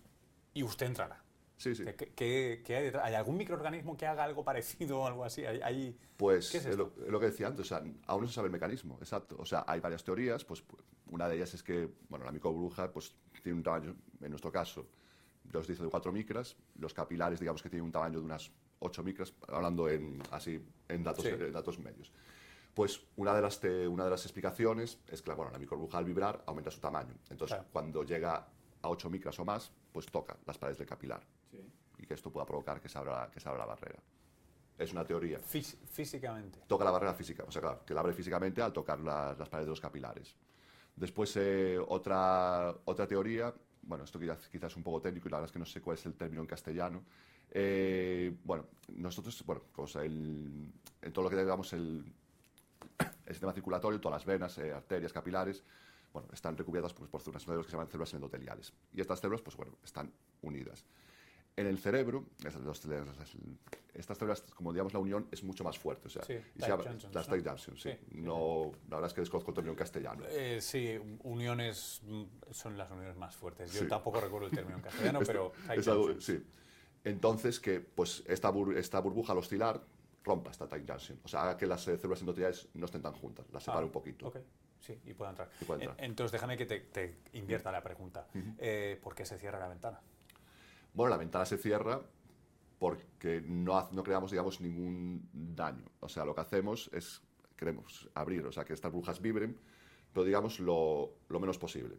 y 0.54 0.62
usted 0.62 0.86
entrará. 0.86 1.22
Sí, 1.60 1.74
sí. 1.74 1.84
¿Qué, 1.84 1.94
qué- 2.14 2.62
qué 2.64 2.76
hay 2.76 2.84
detrás? 2.84 3.04
¿Hay 3.04 3.14
algún 3.14 3.36
microorganismo 3.36 3.94
que 3.94 4.06
haga 4.06 4.24
algo 4.24 4.42
parecido 4.50 5.00
o 5.00 5.06
algo 5.06 5.24
así? 5.26 5.44
¿Hay, 5.44 5.60
hay- 5.60 5.98
Pues 6.16 6.50
¿Qué 6.50 6.56
es 6.56 6.76
lo, 6.76 6.94
es 7.04 7.08
lo 7.12 7.20
que 7.20 7.26
decía 7.26 7.48
antes, 7.48 7.66
o 7.66 7.68
sea, 7.68 7.82
aún 8.06 8.22
no 8.22 8.28
se 8.28 8.32
sabe 8.34 8.46
el 8.46 8.52
mecanismo, 8.52 8.96
exacto. 8.98 9.36
O 9.38 9.44
sea, 9.44 9.64
hay 9.66 9.78
varias 9.80 10.02
teorías, 10.02 10.42
pues 10.44 10.66
pu- 10.66 10.78
una 11.10 11.28
de 11.28 11.36
ellas 11.36 11.52
es 11.52 11.62
que, 11.62 11.86
bueno, 12.08 12.24
la 12.24 12.32
microbruja 12.32 12.90
pues 12.90 13.14
tiene 13.42 13.58
un 13.58 13.62
tamaño, 13.62 13.94
en 14.22 14.30
nuestro 14.30 14.50
caso, 14.50 14.86
os 15.52 15.66
dice 15.68 15.82
de 15.82 15.90
4 15.90 16.12
micras, 16.12 16.56
los 16.76 16.94
capilares 16.94 17.40
digamos 17.40 17.62
que 17.62 17.68
tienen 17.68 17.84
un 17.84 17.92
tamaño 17.92 18.20
de 18.20 18.24
unas 18.24 18.50
8 18.78 19.02
micras, 19.02 19.34
hablando 19.48 19.86
en, 19.90 20.22
así, 20.30 20.64
en 20.88 21.02
datos, 21.04 21.24
Sí. 21.24 21.30
en 21.30 21.52
datos 21.52 21.78
medios. 21.78 22.10
Pues 22.72 23.02
una 23.16 23.34
de, 23.34 23.42
las 23.42 23.60
te- 23.60 23.86
una 23.86 24.04
de 24.04 24.10
las 24.10 24.24
explicaciones 24.24 24.98
es 25.08 25.20
que 25.20 25.30
bueno, 25.34 25.50
la 25.50 25.58
microburbuja 25.58 25.98
al 25.98 26.04
vibrar 26.06 26.42
aumenta 26.46 26.70
su 26.70 26.80
tamaño. 26.80 27.12
Entonces, 27.28 27.56
Claro. 27.56 27.68
cuando 27.70 28.02
llega 28.04 28.46
a 28.80 28.88
8 28.88 29.10
micras 29.10 29.38
o 29.40 29.44
más, 29.44 29.70
pues 29.92 30.06
toca 30.06 30.38
las 30.46 30.56
paredes 30.56 30.78
del 30.78 30.86
capilar 30.86 31.20
y 32.00 32.06
que 32.06 32.14
esto 32.14 32.30
pueda 32.30 32.46
provocar 32.46 32.80
que 32.80 32.88
se 32.88 32.98
abra, 32.98 33.30
que 33.32 33.40
se 33.40 33.48
abra 33.48 33.60
la 33.60 33.66
barrera. 33.66 33.98
Es 34.78 34.92
una 34.92 35.04
teoría 35.04 35.38
fís- 35.40 35.76
físicamente? 35.86 36.60
toca 36.66 36.84
la 36.84 36.90
barrera 36.90 37.12
física, 37.14 37.44
o 37.46 37.50
sea, 37.50 37.60
claro, 37.60 37.84
que 37.84 37.92
la 37.92 38.00
abre 38.00 38.12
físicamente 38.14 38.62
al 38.62 38.72
tocar 38.72 38.98
las, 39.00 39.38
las 39.38 39.48
paredes 39.48 39.66
de 39.66 39.70
los 39.70 39.80
capilares. 39.80 40.34
Después, 40.96 41.34
eh, 41.36 41.78
otra, 41.88 42.74
otra 42.84 43.06
teoría, 43.06 43.54
bueno, 43.82 44.04
esto 44.04 44.18
quizás, 44.18 44.48
quizás 44.48 44.72
es 44.72 44.76
un 44.76 44.82
poco 44.82 45.00
técnico 45.02 45.28
y 45.28 45.30
la 45.30 45.38
verdad 45.38 45.48
es 45.48 45.52
que 45.52 45.58
no 45.58 45.66
sé 45.66 45.80
cuál 45.80 45.96
es 45.98 46.06
el 46.06 46.14
término 46.14 46.40
en 46.40 46.46
castellano. 46.46 47.02
Eh, 47.50 48.34
bueno, 48.44 48.66
nosotros, 48.88 49.42
bueno, 49.44 49.62
cosa, 49.72 50.02
el- 50.04 50.72
en 51.02 51.12
todo 51.12 51.24
lo 51.24 51.30
que 51.30 51.36
digamos 51.36 51.72
el, 51.74 52.04
el 53.26 53.32
sistema 53.34 53.52
circulatorio, 53.52 54.00
todas 54.00 54.20
las 54.20 54.26
venas, 54.26 54.56
eh, 54.58 54.72
arterias, 54.72 55.12
capilares, 55.12 55.62
bueno, 56.12 56.28
están 56.32 56.56
recubiertas 56.56 56.92
pues, 56.94 57.08
por 57.10 57.20
células 57.22 57.44
que 57.44 57.70
se 57.70 57.76
llaman 57.76 57.88
células 57.88 58.12
endoteliales. 58.14 58.72
Y 58.94 59.00
estas 59.00 59.20
células, 59.20 59.42
pues 59.42 59.56
bueno, 59.56 59.76
están 59.84 60.10
unidas. 60.42 60.84
En 61.60 61.66
el 61.66 61.78
cerebro, 61.78 62.24
estas 63.94 64.16
células, 64.16 64.40
como 64.54 64.72
digamos, 64.72 64.94
la 64.94 64.98
unión 64.98 65.28
es 65.30 65.42
mucho 65.42 65.62
más 65.62 65.78
fuerte. 65.78 66.06
O 66.06 66.10
sea, 66.10 66.22
Sí, 66.22 66.32
y 66.32 66.36
se 66.36 66.42
tight 66.58 66.70
llama- 66.70 66.84
junctions, 66.84 67.14
las 67.14 67.28
¿no? 67.28 67.34
tight 67.34 67.46
junctions, 67.46 67.82
sí. 67.82 67.90
Sí. 67.90 67.98
No, 68.12 68.72
la 68.88 68.96
verdad 68.96 69.08
es 69.08 69.14
que 69.14 69.20
desconozco 69.20 69.50
el 69.50 69.54
término 69.56 69.72
en 69.72 69.76
castellano. 69.78 70.24
Eh, 70.30 70.58
sí, 70.62 70.98
uniones 71.22 72.00
mm, 72.04 72.22
son 72.50 72.78
las 72.78 72.90
uniones 72.90 73.16
más 73.16 73.36
fuertes. 73.36 73.72
Yo 73.74 73.86
tampoco 73.86 74.20
recuerdo 74.22 74.46
el 74.46 74.52
término 74.54 74.76
en 74.78 74.82
castellano, 74.82 75.18
pero 75.26 75.52
hay 75.68 75.78
es 75.78 75.88
algo- 75.88 76.18
sí. 76.20 76.42
Entonces, 77.04 77.60
que 77.60 77.80
pues 77.80 78.22
esta, 78.26 78.50
bur- 78.50 78.76
esta 78.76 79.00
burbuja 79.00 79.32
al 79.32 79.38
oscilar 79.38 79.82
rompa 80.24 80.50
esta 80.50 80.66
tight 80.66 80.88
junction. 80.88 81.20
O 81.24 81.28
sea, 81.28 81.42
haga 81.42 81.56
que 81.58 81.66
las 81.66 81.86
eh, 81.88 81.98
células 81.98 82.20
endoteliales 82.20 82.68
no 82.74 82.86
estén 82.86 83.02
tan 83.02 83.12
juntas, 83.12 83.46
las 83.52 83.62
separe 83.64 83.82
Ah, 83.82 83.86
un 83.86 83.92
poquito. 83.92 84.28
ok. 84.28 84.36
Sí, 84.80 84.98
y 85.04 85.12
pueda 85.12 85.28
entrar. 85.30 85.50
Entonces, 85.98 86.32
déjame 86.32 86.56
que 86.56 86.64
te, 86.64 86.80
te 86.80 87.18
invierta 87.34 87.70
la 87.70 87.82
pregunta. 87.82 88.26
Eh, 88.56 88.98
¿Por 89.02 89.14
qué 89.14 89.26
se 89.26 89.36
cierra 89.38 89.58
la 89.58 89.68
ventana? 89.68 90.00
Bueno, 90.94 91.10
la 91.10 91.16
ventana 91.16 91.44
se 91.44 91.56
cierra 91.56 92.00
porque 92.78 93.42
no, 93.46 93.88
no 93.92 94.02
creamos, 94.02 94.30
digamos, 94.30 94.60
ningún 94.60 95.28
daño. 95.32 95.84
O 96.00 96.08
sea, 96.08 96.24
lo 96.24 96.34
que 96.34 96.40
hacemos 96.40 96.90
es, 96.92 97.20
queremos 97.56 98.08
abrir, 98.14 98.46
o 98.46 98.52
sea, 98.52 98.64
que 98.64 98.72
estas 98.72 98.90
burbujas 98.90 99.20
vibren, 99.20 99.56
pero 100.12 100.24
digamos 100.24 100.60
lo, 100.60 101.12
lo 101.28 101.40
menos 101.40 101.58
posible. 101.58 101.96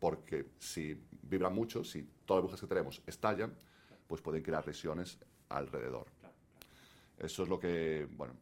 Porque 0.00 0.46
si 0.58 1.00
vibran 1.22 1.54
mucho, 1.54 1.84
si 1.84 2.02
todas 2.26 2.38
las 2.38 2.42
burbujas 2.42 2.60
que 2.60 2.66
tenemos 2.66 3.02
estallan, 3.06 3.54
pues 4.08 4.20
pueden 4.20 4.42
crear 4.42 4.66
lesiones 4.66 5.18
alrededor. 5.48 6.06
Eso 7.16 7.44
es 7.44 7.48
lo 7.48 7.60
que, 7.60 8.08
bueno, 8.16 8.34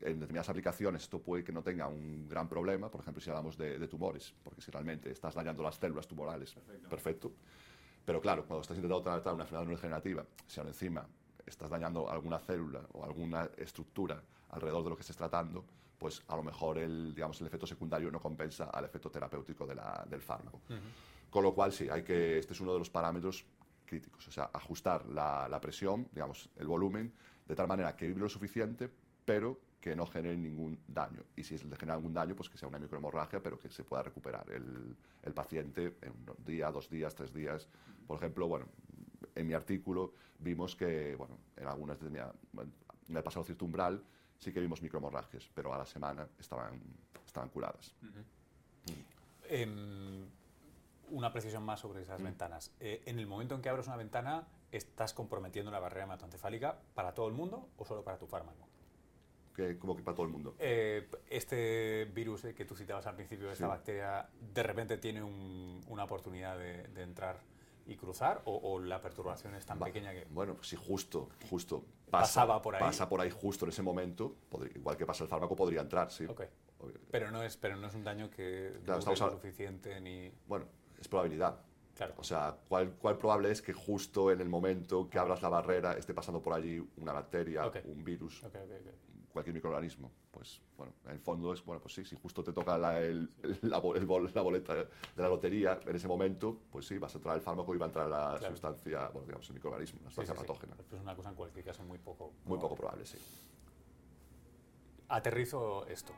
en 0.00 0.18
determinadas 0.18 0.48
aplicaciones 0.48 1.02
esto 1.02 1.20
puede 1.20 1.44
que 1.44 1.52
no 1.52 1.62
tenga 1.62 1.86
un 1.86 2.28
gran 2.28 2.48
problema, 2.48 2.90
por 2.90 3.00
ejemplo, 3.00 3.20
si 3.20 3.30
hablamos 3.30 3.56
de, 3.56 3.78
de 3.78 3.88
tumores, 3.88 4.34
porque 4.42 4.60
si 4.60 4.70
realmente 4.70 5.10
estás 5.10 5.34
dañando 5.34 5.62
las 5.62 5.76
células 5.76 6.06
tumorales, 6.06 6.56
perfecto. 6.88 7.32
Pero 8.08 8.22
claro, 8.22 8.46
cuando 8.46 8.62
estás 8.62 8.78
intentando 8.78 9.02
tratar 9.02 9.34
una 9.34 9.42
enfermedad 9.42 9.66
neurodegenerativa, 9.66 10.24
si 10.46 10.58
aún 10.60 10.68
encima 10.70 11.06
estás 11.44 11.68
dañando 11.68 12.08
alguna 12.10 12.38
célula 12.38 12.80
o 12.94 13.04
alguna 13.04 13.50
estructura 13.58 14.22
alrededor 14.48 14.82
de 14.84 14.88
lo 14.88 14.96
que 14.96 15.02
estés 15.02 15.14
tratando, 15.18 15.62
pues 15.98 16.22
a 16.28 16.34
lo 16.36 16.42
mejor 16.42 16.78
el, 16.78 17.14
digamos, 17.14 17.38
el 17.42 17.48
efecto 17.48 17.66
secundario 17.66 18.10
no 18.10 18.18
compensa 18.18 18.70
al 18.70 18.86
efecto 18.86 19.10
terapéutico 19.10 19.66
de 19.66 19.74
la- 19.74 20.06
del 20.08 20.22
fármaco. 20.22 20.62
Con 21.28 21.42
lo 21.42 21.52
cual, 21.52 21.70
sí, 21.70 21.86
hay 21.90 22.02
que, 22.02 22.38
este 22.38 22.54
es 22.54 22.60
uno 22.62 22.72
de 22.72 22.78
los 22.78 22.88
parámetros 22.88 23.44
críticos, 23.84 24.26
o 24.26 24.30
sea, 24.30 24.48
ajustar 24.54 25.04
la, 25.10 25.46
la 25.46 25.60
presión, 25.60 26.08
digamos, 26.10 26.48
el 26.56 26.66
volumen, 26.66 27.12
de 27.46 27.54
tal 27.54 27.68
manera 27.68 27.94
que 27.94 28.06
vibre 28.06 28.22
lo 28.22 28.30
suficiente, 28.30 28.88
pero 29.26 29.60
que 29.80 29.94
no 29.94 30.06
genere 30.06 30.36
ningún 30.36 30.78
daño. 30.88 31.22
Y 31.36 31.44
si 31.44 31.54
es 31.54 31.68
de 31.68 31.76
generar 31.76 31.96
algún 31.96 32.12
daño, 32.14 32.34
pues 32.34 32.48
que 32.48 32.58
sea 32.58 32.68
una 32.68 32.78
microhemorragia, 32.78 33.40
pero 33.42 33.58
que 33.58 33.68
se 33.68 33.84
pueda 33.84 34.02
recuperar 34.02 34.50
el, 34.50 34.96
el 35.22 35.32
paciente 35.34 35.96
en 36.02 36.12
un 36.12 36.44
día, 36.44 36.70
dos 36.70 36.90
días, 36.90 37.14
tres 37.14 37.32
días. 37.32 37.68
Por 38.06 38.16
ejemplo, 38.18 38.48
bueno, 38.48 38.66
en 39.34 39.46
mi 39.46 39.54
artículo 39.54 40.14
vimos 40.40 40.74
que, 40.74 41.14
bueno, 41.16 41.38
en 41.56 41.68
algunas 41.68 41.98
bueno, 42.52 42.72
en 43.08 43.16
el 43.16 43.22
pasado 43.22 43.44
cierto 43.44 43.64
umbral 43.64 44.02
sí 44.38 44.52
que 44.52 44.60
vimos 44.60 44.82
microhemorragias, 44.82 45.48
pero 45.54 45.72
a 45.72 45.78
la 45.78 45.86
semana 45.86 46.26
estaban, 46.38 46.80
estaban 47.26 47.48
curadas. 47.48 47.94
Em, 49.48 50.26
una 51.10 51.32
precisión 51.32 51.62
más 51.64 51.80
sobre 51.80 52.00
Mm. 52.00 52.02
esas 52.02 52.22
ventanas. 52.22 52.70
Eh, 52.80 53.02
en 53.06 53.18
el 53.18 53.26
momento 53.26 53.54
en 53.54 53.62
que 53.62 53.68
abres 53.68 53.86
una 53.86 53.96
ventana, 53.96 54.46
¿estás 54.70 55.14
comprometiendo 55.14 55.70
la 55.70 55.78
barrera 55.78 56.04
hematoencefálica 56.04 56.78
para 56.94 57.14
todo 57.14 57.28
el 57.28 57.34
mundo 57.34 57.68
o 57.78 57.84
solo 57.84 58.04
para 58.04 58.18
tu 58.18 58.26
fármaco? 58.26 58.67
Que, 59.58 59.76
como 59.76 59.96
que 59.96 60.04
para 60.04 60.14
todo 60.14 60.24
el 60.24 60.30
mundo. 60.30 60.54
Eh, 60.60 61.08
este 61.28 62.04
virus 62.14 62.44
eh, 62.44 62.54
que 62.54 62.64
tú 62.64 62.76
citabas 62.76 63.04
al 63.08 63.16
principio, 63.16 63.50
esta 63.50 63.64
Sí. 63.64 63.68
bacteria, 63.68 64.28
¿de 64.54 64.62
repente 64.62 64.98
tiene 64.98 65.20
un- 65.20 65.80
una 65.88 66.04
oportunidad 66.04 66.56
de, 66.56 66.84
de 66.86 67.02
entrar 67.02 67.40
y 67.84 67.96
cruzar 67.96 68.40
o, 68.44 68.54
o 68.56 68.78
la 68.78 69.00
perturbación 69.00 69.56
es 69.56 69.66
tan 69.66 69.80
Va- 69.82 69.86
pequeña 69.86 70.12
que... 70.12 70.28
Bueno, 70.30 70.54
pues 70.54 70.68
si 70.68 70.76
justo, 70.76 71.28
justo 71.50 71.84
Pasaba 72.08 72.62
por 72.62 72.76
ahí. 72.76 72.80
Pasa 72.80 73.08
por 73.08 73.20
ahí 73.20 73.30
justo 73.32 73.64
en 73.64 73.70
ese 73.70 73.82
momento, 73.82 74.36
podría- 74.48 74.74
igual 74.76 74.96
que 74.96 75.04
pasa 75.04 75.24
el 75.24 75.28
fármaco, 75.28 75.56
podría 75.56 75.80
entrar, 75.80 76.12
sí. 76.12 76.24
Ok. 76.26 76.42
Obvio. 76.78 77.00
Pero 77.10 77.32
no 77.32 77.42
es, 77.42 77.56
pero 77.56 77.74
no 77.74 77.88
es 77.88 77.94
un 77.96 78.04
daño 78.04 78.30
que 78.30 78.78
Claro, 78.84 79.00
lo 79.04 79.12
hab- 79.12 79.32
suficiente 79.32 80.00
ni... 80.00 80.30
Bueno, 80.46 80.66
es 81.00 81.08
probabilidad. 81.08 81.60
Claro. 81.96 82.14
O 82.16 82.22
sea, 82.22 82.56
¿cuál, 82.68 82.92
¿cuál 82.92 83.18
probable 83.18 83.50
es 83.50 83.60
que 83.60 83.72
justo 83.72 84.30
en 84.30 84.40
el 84.40 84.48
momento 84.48 85.10
que 85.10 85.18
abras 85.18 85.42
la 85.42 85.48
barrera 85.48 85.94
esté 85.94 86.14
pasando 86.14 86.40
por 86.40 86.52
allí 86.54 86.80
una 86.98 87.12
bacteria, 87.12 87.66
Ok. 87.66 87.78
un 87.86 88.04
virus, 88.04 88.44
Ok, 88.44 88.54
ok, 88.54 88.70
ok. 88.86 88.94
Cualquier 89.32 89.54
microorganismo? 89.54 90.10
Pues 90.30 90.60
bueno, 90.76 90.92
en 91.04 91.10
el 91.12 91.18
fondo 91.20 91.52
es, 91.52 91.64
bueno, 91.64 91.80
pues 91.82 91.94
sí, 91.94 92.04
si 92.04 92.16
justo 92.16 92.42
te 92.44 92.52
toca 92.52 92.76
la, 92.78 93.00
el- 93.00 93.28
la, 93.62 93.78
el 93.78 94.06
bol- 94.06 94.30
la 94.34 94.42
boleta 94.42 94.74
de 94.74 94.86
la 95.16 95.28
lotería 95.28 95.80
en 95.86 95.96
ese 95.96 96.06
momento, 96.08 96.60
pues 96.70 96.86
sí, 96.86 96.98
vas 96.98 97.14
a 97.14 97.18
entrar 97.18 97.34
el 97.36 97.42
fármaco 97.42 97.74
y 97.74 97.78
va 97.78 97.86
a 97.86 97.88
entrar 97.88 98.08
la 98.08 98.36
Claro. 98.38 98.54
sustancia, 98.54 99.08
bueno, 99.08 99.26
digamos, 99.26 99.48
el 99.48 99.54
microorganismo, 99.54 100.00
la 100.04 100.10
sí, 100.10 100.16
sustancia 100.16 100.34
sí. 100.34 100.40
patógena. 100.40 100.76
Es 100.92 101.00
una 101.00 101.14
cosa 101.16 101.28
en 101.30 101.34
cualquier 101.34 101.64
caso 101.64 101.82
muy 101.82 101.98
poco... 101.98 102.32
Muy 102.44 102.58
poco 102.58 102.74
probable, 102.76 103.04
sí. 103.06 103.18
Aterrizo 105.08 105.86
esto. 105.86 106.12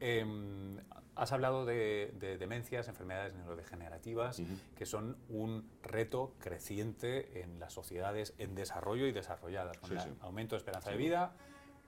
Em, 0.00 0.78
has 1.14 1.30
hablado 1.30 1.64
de, 1.64 2.12
de 2.18 2.36
demencias, 2.36 2.88
enfermedades 2.88 3.34
neurodegenerativas, 3.34 4.42
que 4.74 4.84
son 4.84 5.16
un 5.28 5.70
reto 5.82 6.34
creciente 6.40 7.40
en 7.42 7.60
las 7.60 7.72
sociedades 7.72 8.34
en 8.38 8.56
desarrollo 8.56 9.06
y 9.06 9.12
desarrolladas. 9.12 9.78
Con 9.78 9.90
Sí, 9.90 9.94
el 9.94 10.00
sí. 10.00 10.08
aumento 10.20 10.56
de 10.56 10.58
esperanza 10.58 10.88
Sí. 10.90 10.96
de 10.96 10.98
vida, 10.98 11.36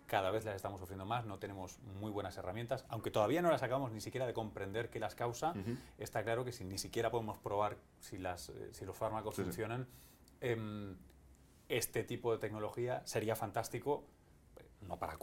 cada 0.06 0.30
vez 0.30 0.44
las 0.44 0.54
estamos 0.56 0.80
sufriendo 0.80 1.04
más, 1.06 1.24
no 1.24 1.38
tenemos 1.38 1.78
muy 2.00 2.10
buenas 2.10 2.36
herramientas, 2.36 2.84
aunque 2.88 3.10
todavía 3.10 3.40
no 3.42 3.50
las 3.50 3.62
acabamos 3.62 3.90
ni 3.92 4.00
siquiera 4.00 4.26
de 4.26 4.34
comprender 4.34 4.90
qué 4.90 5.00
las 5.00 5.14
causa. 5.14 5.54
Está 5.98 6.22
claro 6.22 6.44
que 6.44 6.52
si 6.52 6.64
ni 6.64 6.78
siquiera 6.78 7.10
podemos 7.10 7.38
probar 7.38 7.78
si, 8.00 8.18
las, 8.18 8.50
eh, 8.50 8.68
si 8.72 8.84
los 8.84 8.96
fármacos 8.96 9.34
Sí, 9.34 9.42
sí. 9.42 9.44
funcionan, 9.46 9.86
em, 10.40 10.96
este 11.68 12.04
tipo 12.04 12.32
de 12.32 12.38
tecnología 12.38 13.00
sería 13.06 13.34
fantástico 13.34 14.04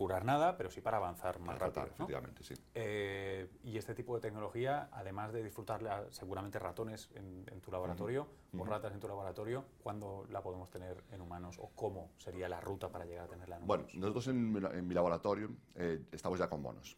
curar 0.01 0.25
nada, 0.25 0.57
pero 0.57 0.71
sí 0.71 0.81
para 0.81 0.97
avanzar 0.97 1.37
más 1.37 1.57
Para 1.59 1.67
rápido. 1.67 1.73
tratar, 1.85 1.89
¿no? 1.99 2.05
efectivamente, 2.05 2.43
sí. 2.43 2.55
Eh, 2.73 3.47
y 3.63 3.77
este 3.77 3.93
tipo 3.93 4.15
de 4.15 4.21
tecnología, 4.21 4.89
además 4.91 5.31
de 5.31 5.43
disfrutarla 5.43 6.05
seguramente 6.09 6.57
ratones 6.57 7.07
en, 7.13 7.45
en 7.51 7.61
tu 7.61 7.71
laboratorio 7.71 8.27
o 8.53 8.55
Ujú. 8.57 8.65
ratas 8.65 8.93
en 8.93 8.99
tu 8.99 9.07
laboratorio, 9.07 9.63
¿cuándo 9.83 10.25
la 10.31 10.41
podemos 10.41 10.71
tener 10.71 11.03
en 11.11 11.21
humanos 11.21 11.57
o 11.59 11.69
cómo 11.75 12.09
sería 12.17 12.49
la 12.49 12.59
ruta 12.59 12.89
para 12.91 13.05
llegar 13.05 13.25
a 13.25 13.27
tenerla 13.27 13.57
en 13.57 13.67
Bueno, 13.67 13.83
humanos? 13.83 13.99
nosotros 14.01 14.27
en, 14.29 14.65
en 14.73 14.87
mi 14.87 14.95
laboratorio 14.95 15.51
eh, 15.75 16.03
estamos 16.11 16.39
ya 16.39 16.49
con 16.49 16.63
monos. 16.63 16.97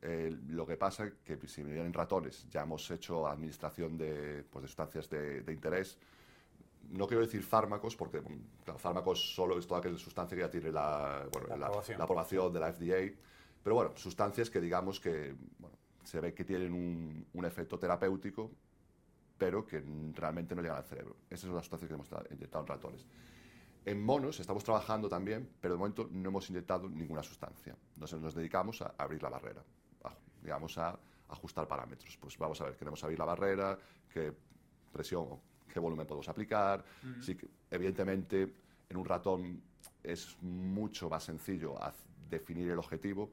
Eh, 0.00 0.30
lo 0.46 0.64
que 0.64 0.76
pasa 0.76 1.06
es 1.06 1.14
que 1.24 1.36
si 1.48 1.64
vienen 1.64 1.92
ratones, 1.92 2.48
ya 2.48 2.62
hemos 2.62 2.88
hecho 2.92 3.26
administración 3.26 3.98
de, 3.98 4.44
pues, 4.48 4.62
de 4.62 4.68
sustancias 4.68 5.10
de, 5.10 5.42
de 5.42 5.52
interés. 5.52 5.98
No 6.90 7.06
quiero 7.06 7.20
decir 7.22 7.42
fármacos, 7.42 7.96
porque 7.96 8.22
claro, 8.64 8.78
fármacos 8.78 9.34
solo 9.34 9.58
es 9.58 9.66
toda 9.66 9.80
aquella 9.80 9.98
sustancia 9.98 10.34
que 10.36 10.42
ya 10.42 10.50
tiene 10.50 10.72
la, 10.72 11.26
bueno, 11.32 11.48
La 11.48 11.56
la- 11.56 11.66
aprobación. 11.66 11.98
la 11.98 12.04
aprobación 12.04 12.52
de 12.52 12.60
la 12.60 12.72
FDA. 12.72 13.14
Pero 13.62 13.74
bueno, 13.76 13.92
sustancias 13.96 14.48
que 14.48 14.60
digamos 14.60 14.98
que 15.00 15.34
bueno, 15.58 15.76
se 16.04 16.20
ve 16.20 16.32
que 16.32 16.44
tienen 16.44 16.72
un, 16.72 17.26
un 17.34 17.44
efecto 17.44 17.78
terapéutico, 17.78 18.50
pero 19.36 19.66
que 19.66 19.82
realmente 20.14 20.54
no 20.54 20.62
llegan 20.62 20.78
al 20.78 20.84
cerebro. 20.84 21.16
Esas 21.28 21.42
son 21.46 21.54
las 21.54 21.64
sustancias 21.64 21.88
que 21.88 21.94
hemos 21.94 22.08
inyectado 22.30 22.64
en 22.64 22.68
ratones. 22.68 23.06
En 23.84 24.02
monos 24.02 24.40
estamos 24.40 24.64
trabajando 24.64 25.08
también, 25.08 25.48
pero 25.60 25.74
de 25.74 25.78
momento 25.78 26.08
no 26.10 26.28
hemos 26.30 26.48
inyectado 26.50 26.88
ninguna 26.88 27.22
sustancia. 27.22 27.76
Nos, 27.96 28.12
nos 28.14 28.34
dedicamos 28.34 28.80
a 28.82 28.94
abrir 28.98 29.22
la 29.22 29.28
barrera, 29.28 29.62
a, 30.04 30.14
digamos 30.42 30.76
a 30.78 30.98
ajustar 31.28 31.68
parámetros. 31.68 32.16
Pues 32.16 32.36
vamos 32.38 32.60
a 32.60 32.64
ver, 32.64 32.76
queremos 32.76 33.02
abrir 33.04 33.18
la 33.18 33.24
barrera, 33.26 33.78
qué 34.12 34.32
presión 34.92 35.22
o 35.30 35.40
qué 35.68 35.78
volumen 35.78 36.06
podemos 36.06 36.28
aplicar. 36.28 36.84
Sí 37.20 37.36
que, 37.36 37.48
evidentemente, 37.70 38.52
en 38.88 38.96
un 38.96 39.04
ratón 39.04 39.62
es 40.02 40.36
mucho 40.42 41.08
más 41.08 41.24
sencillo 41.24 41.76
definir 42.28 42.70
el 42.70 42.78
objetivo. 42.78 43.30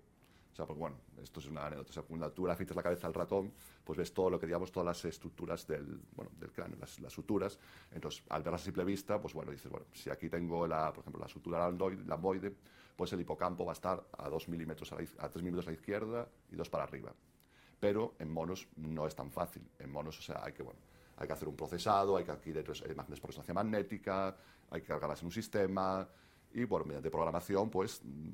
O 0.52 0.56
sea, 0.56 0.66
porque 0.66 0.80
bueno, 0.80 0.96
esto 1.22 1.42
es 1.42 1.48
una 1.48 1.66
anécdota. 1.66 1.90
O 1.90 1.94
sea, 1.94 2.04
cuando 2.04 2.32
tú 2.32 2.46
le 2.46 2.54
afeitas 2.54 2.78
la 2.78 2.84
cabeza 2.84 3.08
al 3.08 3.14
ratón, 3.14 3.52
pues 3.84 3.98
ves 3.98 4.14
todo 4.14 4.30
lo 4.30 4.40
que 4.40 4.46
digamos, 4.46 4.72
todas 4.72 4.88
las 4.88 5.04
estructuras 5.04 5.68
del, 5.68 6.00
bueno, 6.16 6.32
del 6.40 6.52
cráneo, 6.54 6.78
las, 6.80 6.98
las 7.02 7.12
suturas. 7.12 7.60
Entonces, 7.92 8.24
al 8.30 8.42
verlas 8.42 8.62
a 8.62 8.64
simple 8.66 8.86
vista, 8.86 9.20
pues 9.20 9.34
bueno, 9.34 9.52
dices, 9.52 9.70
bueno, 9.70 9.88
si 9.92 10.10
aquí 10.10 10.30
tengo, 10.30 10.66
la, 10.66 10.94
por 10.94 11.02
ejemplo, 11.02 11.22
la 11.22 11.28
sutura 11.28 11.70
lamboide, 11.70 12.56
pues 12.96 13.12
el 13.12 13.20
hipocampo 13.20 13.66
va 13.66 13.74
a 13.74 13.74
estar 13.74 14.02
a 14.18 14.30
2 14.30 14.48
milímetros 14.48 14.94
a, 14.94 14.96
la 14.96 15.06
a 15.20 15.30
3 15.30 15.44
milímetros 15.44 15.68
a 15.68 15.72
la 15.72 15.76
izquierda 15.76 16.30
y 16.50 16.56
2 16.56 16.70
para 16.70 16.86
arriba. 16.86 17.14
Pero 17.78 18.16
en 18.20 18.32
monos 18.32 18.68
no 18.78 19.06
es 19.08 19.14
tan 19.14 19.32
fácil. 19.32 19.68
En 19.78 19.92
monos, 19.92 20.18
o 20.20 20.22
sea, 20.22 20.42
hay 20.42 20.54
que, 20.54 20.64
bueno, 20.64 20.80
hay 21.18 21.28
que 21.28 21.34
hacer 21.34 21.48
un 21.48 21.56
procesado, 21.56 22.18
hay 22.18 22.26
que 22.26 22.32
adquirir 22.32 22.66
imágenes 22.90 23.20
por 23.20 23.30
resonancia 23.30 23.54
magnética, 23.54 24.36
hay 24.70 24.82
que 24.82 24.88
cargarlas 24.88 25.22
en 25.22 25.28
un 25.28 25.32
sistema 25.32 26.08
y, 26.54 26.64
bueno, 26.66 26.86
mediante 26.86 27.10
programación, 27.10 27.70
pues, 27.70 28.02
mm, 28.04 28.30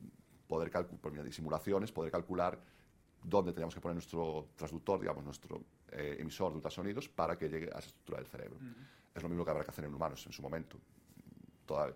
poder 0.48 0.70
calcular, 0.70 1.02
por 1.02 1.12
medio 1.12 1.24
de 1.24 1.32
simulaciones, 1.32 1.92
poder 1.92 2.12
calcular 2.12 2.60
dónde 3.24 3.54
tenemos 3.54 3.74
que 3.74 3.82
poner 3.82 3.96
nuestro 3.96 4.50
transductor, 4.56 5.00
digamos, 5.00 5.24
nuestro 5.24 5.64
eh, 5.92 6.18
emisor 6.20 6.52
de 6.52 6.56
ultrasonidos 6.58 7.08
para 7.10 7.38
que 7.38 7.48
llegue 7.50 7.68
a 7.68 7.80
esa 7.80 7.88
estructura 7.88 8.18
del 8.18 8.28
cerebro. 8.28 8.58
Es 9.14 9.22
lo 9.22 9.30
mismo 9.30 9.46
que 9.46 9.52
habrá 9.52 9.64
que 9.64 9.72
hacer 9.72 9.86
en 9.86 9.94
humanos 9.94 10.26
en 10.26 10.32
su 10.32 10.42
momento. 10.42 10.78
Todavía, 11.66 11.96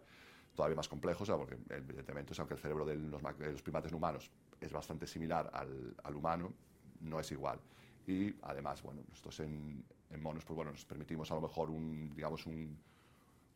todavía 0.53 0.75
más 0.75 0.87
complejo, 0.87 1.23
o 1.23 1.25
sea, 1.25 1.37
porque 1.37 1.57
evidentemente, 1.69 2.31
o 2.31 2.35
sea, 2.35 2.43
aunque 2.43 2.55
el 2.55 2.59
cerebro 2.59 2.85
de 2.85 2.95
los, 2.95 3.21
de 3.21 3.51
los 3.51 3.61
primates 3.61 3.91
no 3.91 3.97
humanos 3.97 4.29
es 4.59 4.71
bastante 4.71 5.07
similar 5.07 5.49
al, 5.53 5.95
al 6.03 6.15
humano, 6.15 6.53
no 7.01 7.19
es 7.19 7.31
igual. 7.31 7.59
Y 8.07 8.35
además, 8.43 8.81
bueno, 8.83 9.01
nosotros 9.09 9.39
en, 9.39 9.83
en 10.15 10.23
monos, 10.23 10.43
pues 10.45 10.55
bueno, 10.55 10.71
nos 10.71 10.85
permitimos 10.85 11.29
a 11.31 11.35
lo 11.35 11.41
mejor 11.41 11.69
un, 11.69 12.13
digamos, 12.15 12.45
un, 12.45 12.77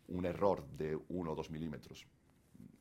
un 0.10 0.26
error 0.26 0.66
de 0.68 0.96
1 0.96 1.32
o 1.32 1.36
2 1.36 1.50
milímetros. 1.50 2.06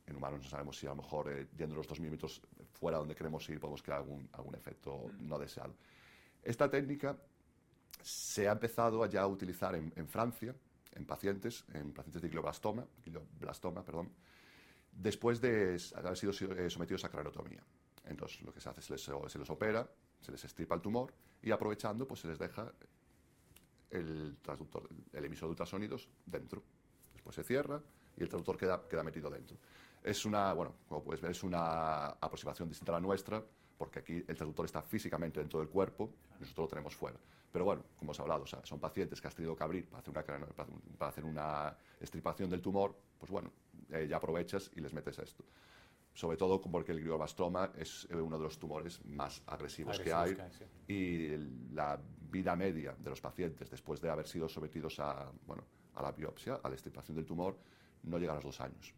En 0.05 0.15
humanos 0.15 0.43
no 0.43 0.49
sabemos 0.49 0.77
si 0.77 0.85
a 0.85 0.89
lo 0.89 0.97
mejor 0.97 1.31
eh, 1.31 1.47
yendo 1.57 1.75
los 1.75 1.87
2 1.87 1.99
milímetros 1.99 2.41
fuera 2.73 2.97
donde 2.97 3.15
queremos 3.15 3.47
ir 3.49 3.59
podemos 3.59 3.81
crear 3.81 3.99
algún, 3.99 4.27
algún 4.33 4.55
efecto 4.55 5.11
no 5.19 5.37
deseado. 5.37 5.75
Esta 6.43 6.69
técnica 6.69 7.17
se 8.01 8.47
ha 8.47 8.51
empezado 8.51 9.03
a 9.03 9.09
ya 9.09 9.25
utilizar 9.27 9.75
en, 9.75 9.91
en 9.95 10.07
Francia, 10.07 10.55
en 10.93 11.05
pacientes, 11.05 11.65
en 11.73 11.93
pacientes 11.93 12.21
de 12.21 12.29
glioblastoma, 12.29 12.85
glioblastoma 13.05 13.83
perdón, 13.83 14.11
después 14.91 15.39
de 15.41 15.77
haber 15.95 16.17
sido 16.17 16.31
eh, 16.31 16.69
sometidos 16.69 17.03
a 17.05 17.09
craneotomía. 17.09 17.63
Entonces, 18.05 18.41
lo 18.41 18.51
que 18.53 18.59
se 18.59 18.69
hace 18.69 18.79
es 18.79 18.85
se 18.85 18.93
les, 18.93 19.31
se 19.31 19.39
les 19.39 19.49
opera, 19.49 19.87
se 20.19 20.31
les 20.31 20.43
estripa 20.43 20.75
el 20.75 20.81
tumor 20.81 21.13
y 21.41 21.51
aprovechando, 21.51 22.07
pues 22.07 22.21
se 22.21 22.27
les 22.27 22.39
deja 22.39 22.71
el 23.91 24.37
transductor, 24.41 24.87
el 25.13 25.25
emisor 25.25 25.47
de 25.47 25.51
ultrasonidos 25.51 26.09
dentro. 26.25 26.63
Después 27.13 27.35
se 27.35 27.43
cierra 27.43 27.81
y 28.17 28.23
el 28.23 28.29
transductor 28.29 28.57
queda, 28.57 28.87
queda 28.87 29.03
metido 29.03 29.29
dentro. 29.29 29.57
Es 30.03 30.25
una, 30.25 30.53
bueno, 30.53 30.73
como 30.87 31.03
puedes 31.03 31.21
ver, 31.21 31.31
es 31.31 31.43
una 31.43 32.07
aproximación 32.07 32.69
distinta 32.69 32.91
a 32.93 32.95
la 32.95 33.01
nuestra, 33.01 33.43
porque 33.77 33.99
aquí 33.99 34.13
el 34.13 34.35
transductor 34.35 34.65
está 34.65 34.81
físicamente 34.81 35.39
dentro 35.39 35.59
del 35.59 35.69
cuerpo, 35.69 36.09
nosotros 36.39 36.65
lo 36.65 36.67
tenemos 36.67 36.95
fuera. 36.95 37.17
Pero 37.51 37.65
bueno, 37.65 37.83
como 37.97 38.11
os 38.11 38.19
he 38.19 38.21
hablado, 38.21 38.45
son 38.45 38.79
pacientes 38.79 39.19
que 39.19 39.27
has 39.27 39.35
tenido 39.35 39.55
que 39.55 39.63
abrir 39.63 39.87
para 39.87 39.99
hacer 39.99 40.11
una, 40.11 40.45
para 40.97 41.09
hacer 41.09 41.25
una 41.25 41.75
estripación 41.99 42.49
del 42.49 42.61
tumor, 42.61 42.95
pues 43.17 43.31
bueno, 43.31 43.51
eh, 43.91 44.07
ya 44.07 44.17
aprovechas 44.17 44.69
y 44.75 44.81
les 44.81 44.93
metes 44.93 45.17
esto. 45.19 45.43
Sobre 46.13 46.37
todo 46.37 46.59
porque 46.59 46.91
el 46.91 47.01
glioblastoma 47.01 47.71
es 47.77 48.07
eh, 48.09 48.15
uno 48.15 48.37
de 48.37 48.43
los 48.43 48.59
tumores 48.59 49.03
más 49.05 49.41
agresivos, 49.45 49.99
que 49.99 50.11
hay, 50.11 50.31
Agresivos 50.31 50.57
que 50.57 50.63
hay, 50.63 50.69
sí. 50.87 50.93
y 50.93 51.73
la 51.73 51.99
vida 52.29 52.55
media 52.55 52.95
de 52.97 53.09
los 53.09 53.21
pacientes 53.21 53.69
después 53.69 54.01
de 54.01 54.09
haber 54.09 54.27
sido 54.27 54.49
sometidos 54.49 54.99
a, 54.99 55.31
bueno, 55.45 55.63
a 55.95 56.01
la 56.01 56.11
biopsia, 56.11 56.59
a 56.61 56.69
la 56.69 56.75
extirpación 56.75 57.15
del 57.15 57.25
tumor, 57.25 57.57
no 58.03 58.17
llega 58.17 58.33
a 58.33 58.35
los 58.35 58.43
dos 58.43 58.61
años. 58.61 58.93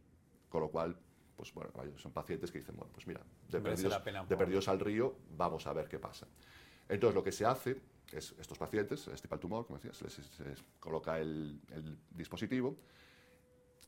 Con 0.50 0.62
lo 0.62 0.70
cual, 0.70 0.98
pues 1.36 1.54
bueno, 1.54 1.72
son 1.98 2.12
pacientes 2.12 2.52
que 2.52 2.60
dicen, 2.60 2.76
bueno, 2.76 2.92
pues 2.94 3.08
mira, 3.08 3.22
de 3.50 3.62
perdidos, 3.62 4.66
de 4.66 4.72
al 4.72 4.80
río, 4.80 5.16
vamos 5.38 5.66
a 5.68 5.74
ver 5.74 5.88
qué 5.88 6.00
pasa. 6.00 6.28
Entonces, 6.90 7.16
lo 7.16 7.24
que 7.24 7.32
se 7.32 7.46
hace 7.46 7.82
es, 8.12 8.36
estos 8.38 8.58
pacientes, 8.58 9.02
se 9.02 9.12
extirpa 9.12 9.36
el 9.36 9.40
tumor, 9.40 9.66
como 9.66 9.80
decía, 9.80 9.94
se 9.94 10.04
les, 10.04 10.14
se 10.14 10.44
les 10.44 10.62
coloca 10.80 11.20
el, 11.20 11.62
el 11.70 11.98
dispositivo, 12.12 12.78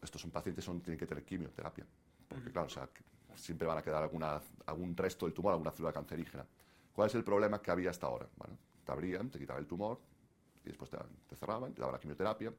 estos 0.01 0.21
son 0.21 0.31
pacientes 0.31 0.63
son, 0.63 0.81
tienen 0.81 0.99
que 0.99 1.07
tener 1.07 1.23
quimioterapia. 1.23 1.86
Porque, 2.34 2.52
claro, 2.52 2.67
o 2.67 2.69
sea, 2.69 2.89
siempre 3.36 3.67
van 3.67 3.78
a 3.78 3.82
quedar 3.82 4.02
alguna, 4.04 4.41
algún 4.65 4.96
resto 4.96 5.26
del 5.26 5.34
tumor, 5.34 5.54
alguna 5.54 5.72
célula 5.72 5.93
cancerígena. 5.93 6.46
¿Cuál 6.93 7.08
es 7.08 7.15
el 7.15 7.24
problema 7.24 7.62
que 7.62 7.72
había 7.72 7.89
hasta 7.89 8.08
ahora? 8.08 8.28
Bueno, 8.38 8.58
te 8.86 8.91
abrían, 8.91 9.30
te 9.30 9.39
quitaban 9.39 9.62
el 9.62 9.67
tumor 9.67 10.00
y 10.63 10.69
después 10.69 10.89
te, 10.89 10.98
te 11.28 11.36
cerraban, 11.36 11.74
te 11.74 11.80
daban 11.82 11.93
la 11.93 12.00
quimioterapia. 12.00 12.52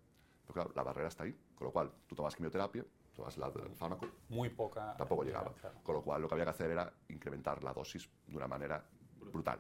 Pero 0.47 0.55
claro, 0.55 0.73
la 0.75 0.83
barrera 0.83 1.09
está 1.09 1.25
ahí. 1.25 1.37
Con 1.55 1.67
lo 1.67 1.73
cual, 1.73 1.91
tú 2.07 2.15
tomas 2.15 2.35
quimioterapia, 2.35 2.85
tomas 3.15 3.37
la- 3.39 3.47
el 3.47 3.75
fármaco, 3.75 4.07
Muy 4.29 4.49
poca. 4.51 4.95
tampoco 4.97 5.23
llega, 5.23 5.39
llegaba. 5.41 5.57
claro. 5.57 5.77
Con 5.83 5.95
lo 5.95 6.03
cual, 6.03 6.21
lo 6.23 6.29
que 6.29 6.35
había 6.35 6.45
que 6.45 6.51
hacer 6.51 6.71
era 6.71 6.93
incrementar 7.09 7.63
la 7.63 7.73
dosis 7.73 8.09
de 8.27 8.37
una 8.37 8.49
manera 8.49 8.85
brutal. 9.33 9.59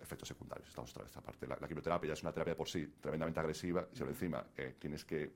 Efectos 0.00 0.28
secundarios, 0.28 0.68
estamos 0.68 0.90
otra 0.92 1.02
vez 1.04 1.16
aparte. 1.16 1.46
La, 1.46 1.56
la 1.60 1.66
quimioterapia 1.66 2.08
ya 2.08 2.14
es 2.14 2.22
una 2.22 2.32
terapia 2.32 2.56
por 2.56 2.68
sí 2.68 2.86
tremendamente 3.00 3.40
agresiva, 3.40 3.86
y 3.92 3.96
si 3.96 4.02
encima 4.04 4.46
eh, 4.56 4.76
tienes 4.78 5.04
que 5.04 5.32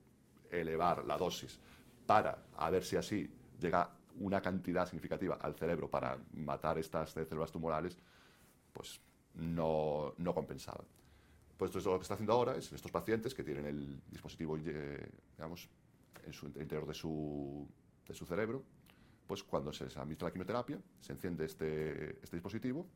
elevar 0.50 1.04
la 1.04 1.16
dosis 1.16 1.58
para 2.06 2.44
a 2.56 2.70
ver 2.70 2.84
si 2.84 2.96
así 2.96 3.28
llega 3.60 3.90
una 4.18 4.40
cantidad 4.40 4.86
significativa 4.86 5.36
al 5.40 5.54
cerebro 5.54 5.88
para 5.88 6.18
matar 6.32 6.78
estas 6.78 7.10
células 7.10 7.52
tumorales, 7.52 7.96
pues 8.72 9.00
no, 9.34 10.14
no 10.18 10.34
compensaba. 10.34 10.84
Pues 11.56 11.70
entonces 11.70 11.90
lo 11.90 11.98
que 11.98 12.02
está 12.02 12.14
haciendo 12.14 12.32
ahora 12.32 12.56
es 12.56 12.72
estos 12.72 12.90
pacientes 12.90 13.34
que 13.34 13.44
tienen 13.44 13.66
el 13.66 14.00
dispositivo, 14.10 14.56
eh, 14.56 15.10
digamos, 15.36 15.68
en 16.24 16.32
su 16.32 16.46
interior 16.46 16.86
de 16.86 16.94
su, 16.94 17.68
de 18.06 18.14
su 18.14 18.26
cerebro, 18.26 18.62
pues 19.26 19.44
cuando 19.44 19.72
se 19.72 19.84
les 19.84 19.96
administra 19.96 20.28
la 20.28 20.32
quimioterapia, 20.32 20.80
se 21.00 21.12
enciende 21.12 21.44
este, 21.44 22.18
este 22.22 22.36
dispositivo, 22.36 22.86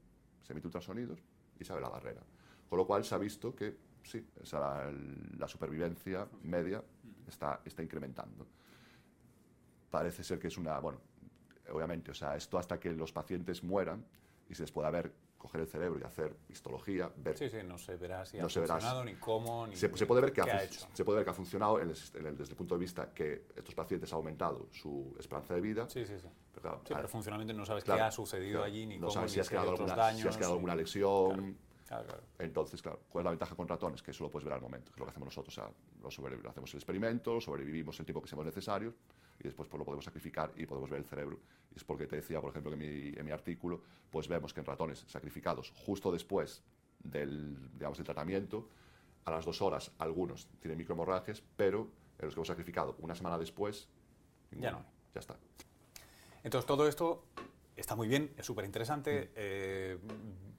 se 0.43 0.53
emite 0.53 0.67
ultrasonidos 0.67 1.23
y 1.59 1.65
se 1.65 1.73
abre 1.73 1.85
la 1.85 1.91
barrera. 1.91 2.23
Con 2.69 2.79
lo 2.79 2.87
cual 2.87 3.05
se 3.05 3.15
ha 3.15 3.19
visto 3.19 3.55
que 3.55 3.77
sí, 4.03 4.27
o 4.43 4.47
sea, 4.47 4.61
la, 4.61 4.93
la 5.39 5.47
supervivencia 5.47 6.27
media 6.43 6.83
está, 7.29 7.61
está 7.65 7.83
incrementando. 7.83 8.47
Parece 9.95 10.25
ser 10.25 10.41
que 10.41 10.49
es 10.49 10.59
una, 10.59 10.77
bueno, 10.81 10.99
obviamente, 11.73 12.11
o 12.11 12.15
sea, 12.15 12.35
esto 12.35 12.59
hasta 12.59 12.81
que 12.81 12.91
los 12.91 13.13
pacientes 13.13 13.63
mueran 13.63 14.05
y 14.49 14.55
se 14.57 14.63
les 14.63 14.73
pueda 14.73 14.91
ver, 14.91 15.13
coger 15.39 15.61
el 15.61 15.69
cerebro 15.69 16.01
y 16.01 16.03
hacer 16.03 16.37
histología, 16.49 17.13
ver 17.15 17.39
Sí, 17.39 17.49
sí, 17.49 17.59
no 17.65 17.79
se 17.79 17.95
verá 17.95 18.27
si 18.27 18.37
No 18.39 18.47
ha 18.47 18.49
funcionado, 18.49 19.05
ni 19.05 19.15
cómo, 19.15 19.69
ni 19.69 19.77
se, 19.77 19.97
se 19.97 20.05
puede 20.07 20.21
ver 20.23 20.33
que 20.33 20.41
ha, 20.41 20.47
ha 20.47 20.65
hecho. 20.65 20.85
se 20.93 21.05
puede 21.05 21.19
ver 21.19 21.25
que 21.27 21.31
ha 21.31 21.35
funcionado 21.35 21.81
en 21.81 21.91
el 21.91 21.97
en 22.15 22.27
el- 22.27 22.37
desde 22.37 22.51
el 22.55 22.57
punto 22.57 22.75
de 22.75 22.81
vista 22.81 23.15
que 23.15 23.47
estos 23.55 23.73
pacientes 23.73 24.13
han 24.13 24.17
aumentado 24.17 24.67
su 24.73 25.15
esperanza 25.21 25.55
de 25.55 25.61
vida. 25.61 25.89
Sí, 25.89 26.05
sí, 26.05 26.19
sí. 26.19 26.27
Pero, 26.51 26.61
claro, 26.63 26.81
Sí, 26.85 26.95
pero 26.97 27.09
funcionalmente 27.09 27.55
no 27.55 27.65
sabes 27.65 27.85
claro, 27.85 27.99
qué 28.01 28.03
ha 28.03 28.11
sucedido 28.11 28.59
claro, 28.59 28.65
allí, 28.65 28.87
ni 28.87 28.97
no 28.97 29.03
cómo, 29.07 29.13
sabes 29.13 29.31
ni 29.31 29.35
si 29.35 29.41
has, 29.43 29.49
creado 29.49 29.71
alguna, 29.71 29.95
daños. 29.95 30.21
si 30.23 30.27
has 30.27 30.37
creado 30.37 30.55
alguna 30.55 30.75
lesión. 30.75 31.57
Claro, 31.87 32.05
claro. 32.07 32.23
Entonces, 32.41 32.83
claro, 32.83 33.03
¿cuál 33.09 33.23
es 33.23 33.25
la 33.27 33.31
ventaja 33.31 33.55
con 33.55 33.69
ratones? 33.69 34.03
Que 34.03 34.11
eso 34.11 34.25
lo 34.25 34.31
puedes 34.31 34.45
ver 34.45 34.55
al 34.55 34.61
momento, 34.61 34.87
que 34.91 34.97
es 34.97 34.99
lo 34.99 35.05
que 35.05 35.11
hacemos 35.11 35.27
nosotros. 35.29 35.57
O 35.57 35.61
sea, 35.61 35.71
lo 36.01 36.09
hacemos 36.51 36.73
el 36.75 36.79
experimento, 36.79 37.41
sobrevivimos 37.41 38.01
el 38.01 38.07
tiempo 38.07 38.21
que 38.21 38.27
seamos 38.29 38.45
necesarios 38.47 38.95
y 39.41 39.45
después 39.45 39.69
pues, 39.69 39.79
lo 39.79 39.85
podemos 39.85 40.05
sacrificar 40.05 40.53
y 40.57 40.67
podemos 40.67 40.91
ver 40.91 41.01
el 41.01 41.07
cerebro. 41.07 41.39
Y 41.73 41.77
es 41.77 41.85
porque 41.85 42.07
te 42.07 42.17
decía, 42.17 42.41
por 42.41 42.51
ejemplo, 42.51 42.71
que 42.71 42.85
en 42.85 43.11
mi, 43.13 43.19
en 43.19 43.25
mi 43.25 43.33
artículo, 43.33 43.83
pues 44.11 44.29
vemos 44.29 44.55
que 44.55 44.61
en 44.61 44.67
ratones 44.67 45.05
sacrificados 45.09 45.73
justo 45.75 46.13
después 46.13 46.63
del, 47.03 47.71
digamos, 47.75 47.99
del 47.99 48.05
tratamiento, 48.05 48.69
a 49.25 49.31
las 49.31 49.45
dos 49.45 49.63
horas 49.63 49.91
algunos 49.99 50.47
tienen 50.61 50.79
microhemorragias, 50.79 51.43
pero 51.57 51.89
en 52.19 52.27
los 52.27 52.35
que 52.35 52.41
hemos 52.41 52.49
sacrificado 52.49 52.97
una 53.01 53.15
semana 53.15 53.39
después, 53.39 53.89
Ya 54.51 54.71
no. 54.71 54.85
Ya 55.15 55.21
está. 55.21 55.37
Entonces, 56.43 56.67
todo 56.67 56.89
esto 56.89 57.25
está 57.77 57.97
muy 57.97 58.09
bien, 58.09 58.33
es 58.37 58.47
súper 58.47 58.65
interesante, 58.65 59.33
eh, 59.35 59.99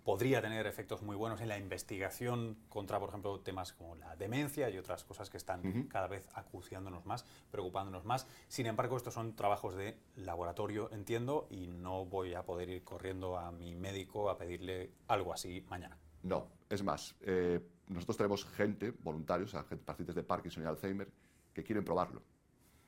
podría 0.06 0.40
tener 0.40 0.68
efectos 0.68 1.02
muy 1.02 1.16
buenos 1.16 1.42
en 1.42 1.50
la 1.50 1.58
investigación 1.58 2.58
contra, 2.70 3.00
por 3.00 3.10
ejemplo, 3.10 3.40
temas 3.40 3.74
como 3.74 3.96
la 3.96 4.16
demencia 4.16 4.70
y 4.70 4.78
otras 4.78 5.04
cosas 5.04 5.32
que 5.32 5.38
están 5.38 5.88
cada 5.90 6.08
vez 6.08 6.30
acuciándonos 6.36 7.08
más, 7.08 7.26
preocupándonos 7.50 8.06
más. 8.06 8.28
Sin 8.48 8.68
embargo, 8.68 8.98
estos 8.98 9.16
son 9.16 9.36
trabajos 9.36 9.76
de 9.76 9.98
laboratorio, 10.16 10.92
entiendo, 10.92 11.48
y 11.50 11.66
no 11.68 12.06
voy 12.06 12.36
a 12.36 12.46
poder 12.46 12.70
ir 12.70 12.84
corriendo 12.84 13.40
a 13.40 13.52
mi 13.52 13.74
médico 13.74 14.30
a 14.30 14.38
pedirle 14.38 14.92
algo 15.08 15.34
así 15.34 15.66
mañana. 15.70 15.98
No, 16.22 16.50
es 16.70 16.84
más, 16.84 17.16
eh, 17.22 17.60
nosotros 17.88 18.18
tenemos 18.18 18.46
gente, 18.46 18.92
voluntarios, 18.92 19.56
o 19.56 19.60
sea, 19.60 19.78
pacientes 19.80 20.16
de 20.16 20.22
Parkinson 20.22 20.64
y 20.64 20.68
Alzheimer, 20.68 21.12
que 21.52 21.64
quieren 21.64 21.84
probarlo. 21.84 22.22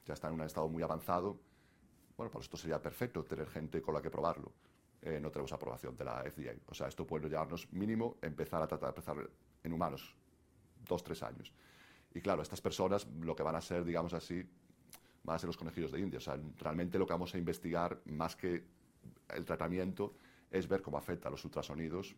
Ya 0.05 0.13
están 0.13 0.33
en 0.33 0.39
un 0.39 0.45
estado 0.45 0.69
muy 0.69 0.83
avanzado. 0.83 1.39
Bueno, 2.15 2.31
pues 2.31 2.45
esto 2.45 2.57
sería 2.57 2.79
perfecto 2.79 3.23
tener 3.23 3.47
gente 3.49 3.81
con 3.81 3.95
la 3.95 4.03
que 4.03 4.11
probarlo. 4.11 4.51
Eh, 5.07 5.21
no 5.21 5.31
tenemos 5.31 5.53
aprobación 5.53 5.95
de 5.95 6.03
la 6.03 6.21
FDA. 6.23 6.53
O 6.67 6.73
sea, 6.73 6.87
esto 6.89 7.07
puede 7.07 7.29
llevarnos 7.29 7.71
mínimo 7.71 8.17
empezar 8.21 8.61
a 8.61 8.67
tratar, 8.67 8.89
empezar 8.89 9.15
en 9.63 9.71
humanos, 9.71 10.13
dos, 10.85 11.01
tres 11.01 11.23
años. 11.23 11.53
Y 12.13 12.19
claro, 12.19 12.41
estas 12.41 12.59
personas 12.59 13.07
lo 13.21 13.33
que 13.33 13.41
van 13.41 13.55
a 13.55 13.61
ser, 13.61 13.85
digamos 13.85 14.13
así, 14.13 14.43
van 15.23 15.37
a 15.37 15.39
ser 15.39 15.47
los 15.47 15.55
conejillos 15.55 15.93
de 15.93 16.01
India. 16.01 16.17
O 16.17 16.21
sea, 16.21 16.37
realmente 16.59 16.99
lo 16.99 17.07
que 17.07 17.13
vamos 17.13 17.33
a 17.33 17.37
investigar, 17.37 18.01
más 18.05 18.35
que 18.35 18.65
el 19.29 19.45
tratamiento, 19.45 20.13
es 20.51 20.67
ver 20.67 20.81
cómo 20.81 20.97
afecta 20.97 21.29
a 21.29 21.31
los 21.31 21.45
ultrasonidos 21.45 22.13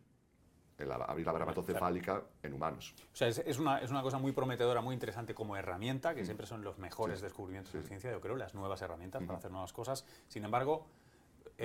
el 0.79 0.91
abrir 0.91 1.27
la 1.27 1.33
barra 1.33 1.61
cefálica 1.61 2.23
en 2.41 2.53
humanos. 2.53 2.95
O 3.13 3.15
sea, 3.15 3.27
es, 3.27 3.59
una, 3.59 3.81
es, 3.81 3.91
una, 3.91 4.01
cosa 4.01 4.17
muy 4.17 4.31
prometedora, 4.31 4.81
muy 4.81 4.95
interesante 4.95 5.35
como 5.35 5.55
herramienta, 5.57 6.15
que 6.15 6.23
mm. 6.23 6.25
siempre 6.25 6.47
son 6.47 6.63
los 6.63 6.79
mejores 6.79 7.21
descubrimientos 7.21 7.73
de 7.73 7.83
ciencia, 7.83 8.11
yo 8.11 8.21
creo, 8.21 8.35
las 8.35 8.55
nuevas 8.55 8.81
herramientas 8.81 9.21
para 9.23 9.37
hacer 9.37 9.51
nuevas 9.51 9.73
cosas. 9.73 10.05
Sin 10.27 10.43
embargo... 10.43 10.87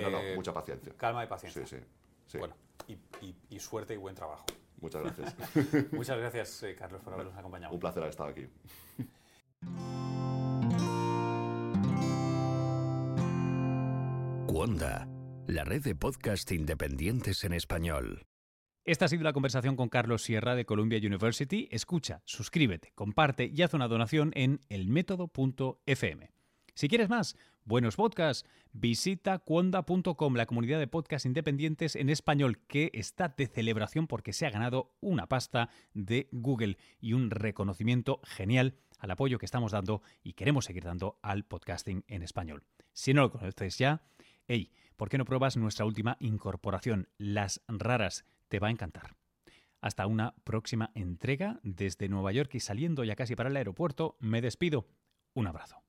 no, 0.01 0.09
no, 0.09 0.19
eh, 0.19 0.35
mucha 0.35 0.53
paciencia. 0.53 0.93
Calma 0.97 1.23
y 1.23 1.27
paciencia. 1.27 1.65
Sí, 1.65 1.77
sí. 2.27 2.37
Bueno, 2.37 2.55
y, 3.49 3.59
suerte 3.59 3.93
y 3.93 3.97
buen 3.97 4.15
trabajo. 4.15 4.45
Muchas 4.81 5.03
gracias. 5.03 5.35
Muchas 5.91 6.17
gracias, 6.17 6.63
eh, 6.63 6.75
Carlos, 6.75 7.01
por 7.01 7.13
habernos 7.13 7.35
acompañado. 7.35 7.73
Un 7.73 7.79
placer 7.79 8.03
haber 8.03 8.09
estado 8.09 8.29
aquí. 8.29 8.47
Cuonda, 14.47 15.07
la 15.47 15.63
red 15.63 15.83
de 15.83 15.95
podcast 15.95 16.51
independientes 16.51 17.43
en 17.43 17.53
español. 17.53 18.25
Esta 18.85 19.05
ha 19.05 19.07
sido 19.07 19.23
la 19.23 19.33
conversación 19.33 19.75
con 19.75 19.89
Carlos 19.89 20.21
Sierra 20.21 20.53
de 20.53 20.65
Columbia 20.65 20.99
University. 20.99 21.67
Escucha, 21.71 22.21
suscríbete, 22.23 22.91
comparte 22.93 23.51
y 23.51 23.63
haz 23.63 23.73
una 23.73 23.87
donación 23.87 24.31
en 24.35 24.61
elmétodo.fm. 24.69 26.34
Si 26.75 26.89
quieres 26.89 27.07
más, 27.07 27.37
buenos 27.63 27.95
podcasts, 27.95 28.45
visita 28.73 29.39
cuonda.com, 29.39 30.35
la 30.35 30.45
comunidad 30.45 30.77
de 30.77 30.87
podcasts 30.87 31.25
independientes 31.25 31.95
en 31.95 32.09
español 32.09 32.59
que 32.67 32.91
está 32.93 33.29
de 33.29 33.47
celebración 33.47 34.07
porque 34.07 34.33
se 34.33 34.45
ha 34.45 34.49
ganado 34.49 34.93
una 34.99 35.27
pasta 35.27 35.69
de 35.93 36.27
Google 36.33 36.77
y 36.99 37.13
un 37.13 37.31
reconocimiento 37.31 38.19
genial 38.25 38.75
al 38.99 39.11
apoyo 39.11 39.39
que 39.39 39.45
estamos 39.45 39.71
dando 39.71 40.01
y 40.21 40.33
queremos 40.33 40.65
seguir 40.65 40.83
dando 40.83 41.17
al 41.21 41.45
podcasting 41.45 42.03
en 42.09 42.23
español. 42.23 42.65
Si 42.91 43.13
no 43.13 43.21
lo 43.21 43.31
conoces 43.31 43.77
ya, 43.77 44.01
hey, 44.49 44.73
¿por 44.97 45.07
qué 45.07 45.17
no 45.17 45.23
pruebas 45.23 45.55
nuestra 45.55 45.85
última 45.85 46.17
incorporación, 46.19 47.07
Las 47.17 47.61
Raras? 47.69 48.25
te 48.49 48.59
va 48.59 48.67
a 48.67 48.71
encantar. 48.71 49.15
Hasta 49.79 50.07
una 50.07 50.35
próxima 50.43 50.91
entrega 50.93 51.61
desde 51.63 52.09
Nueva 52.09 52.33
York 52.33 52.53
y 52.55 52.59
saliendo 52.59 53.05
ya 53.05 53.15
casi 53.15 53.35
para 53.35 53.49
el 53.49 53.55
aeropuerto, 53.55 54.17
me 54.19 54.41
despido. 54.41 54.87
Un 55.33 55.47
abrazo. 55.47 55.84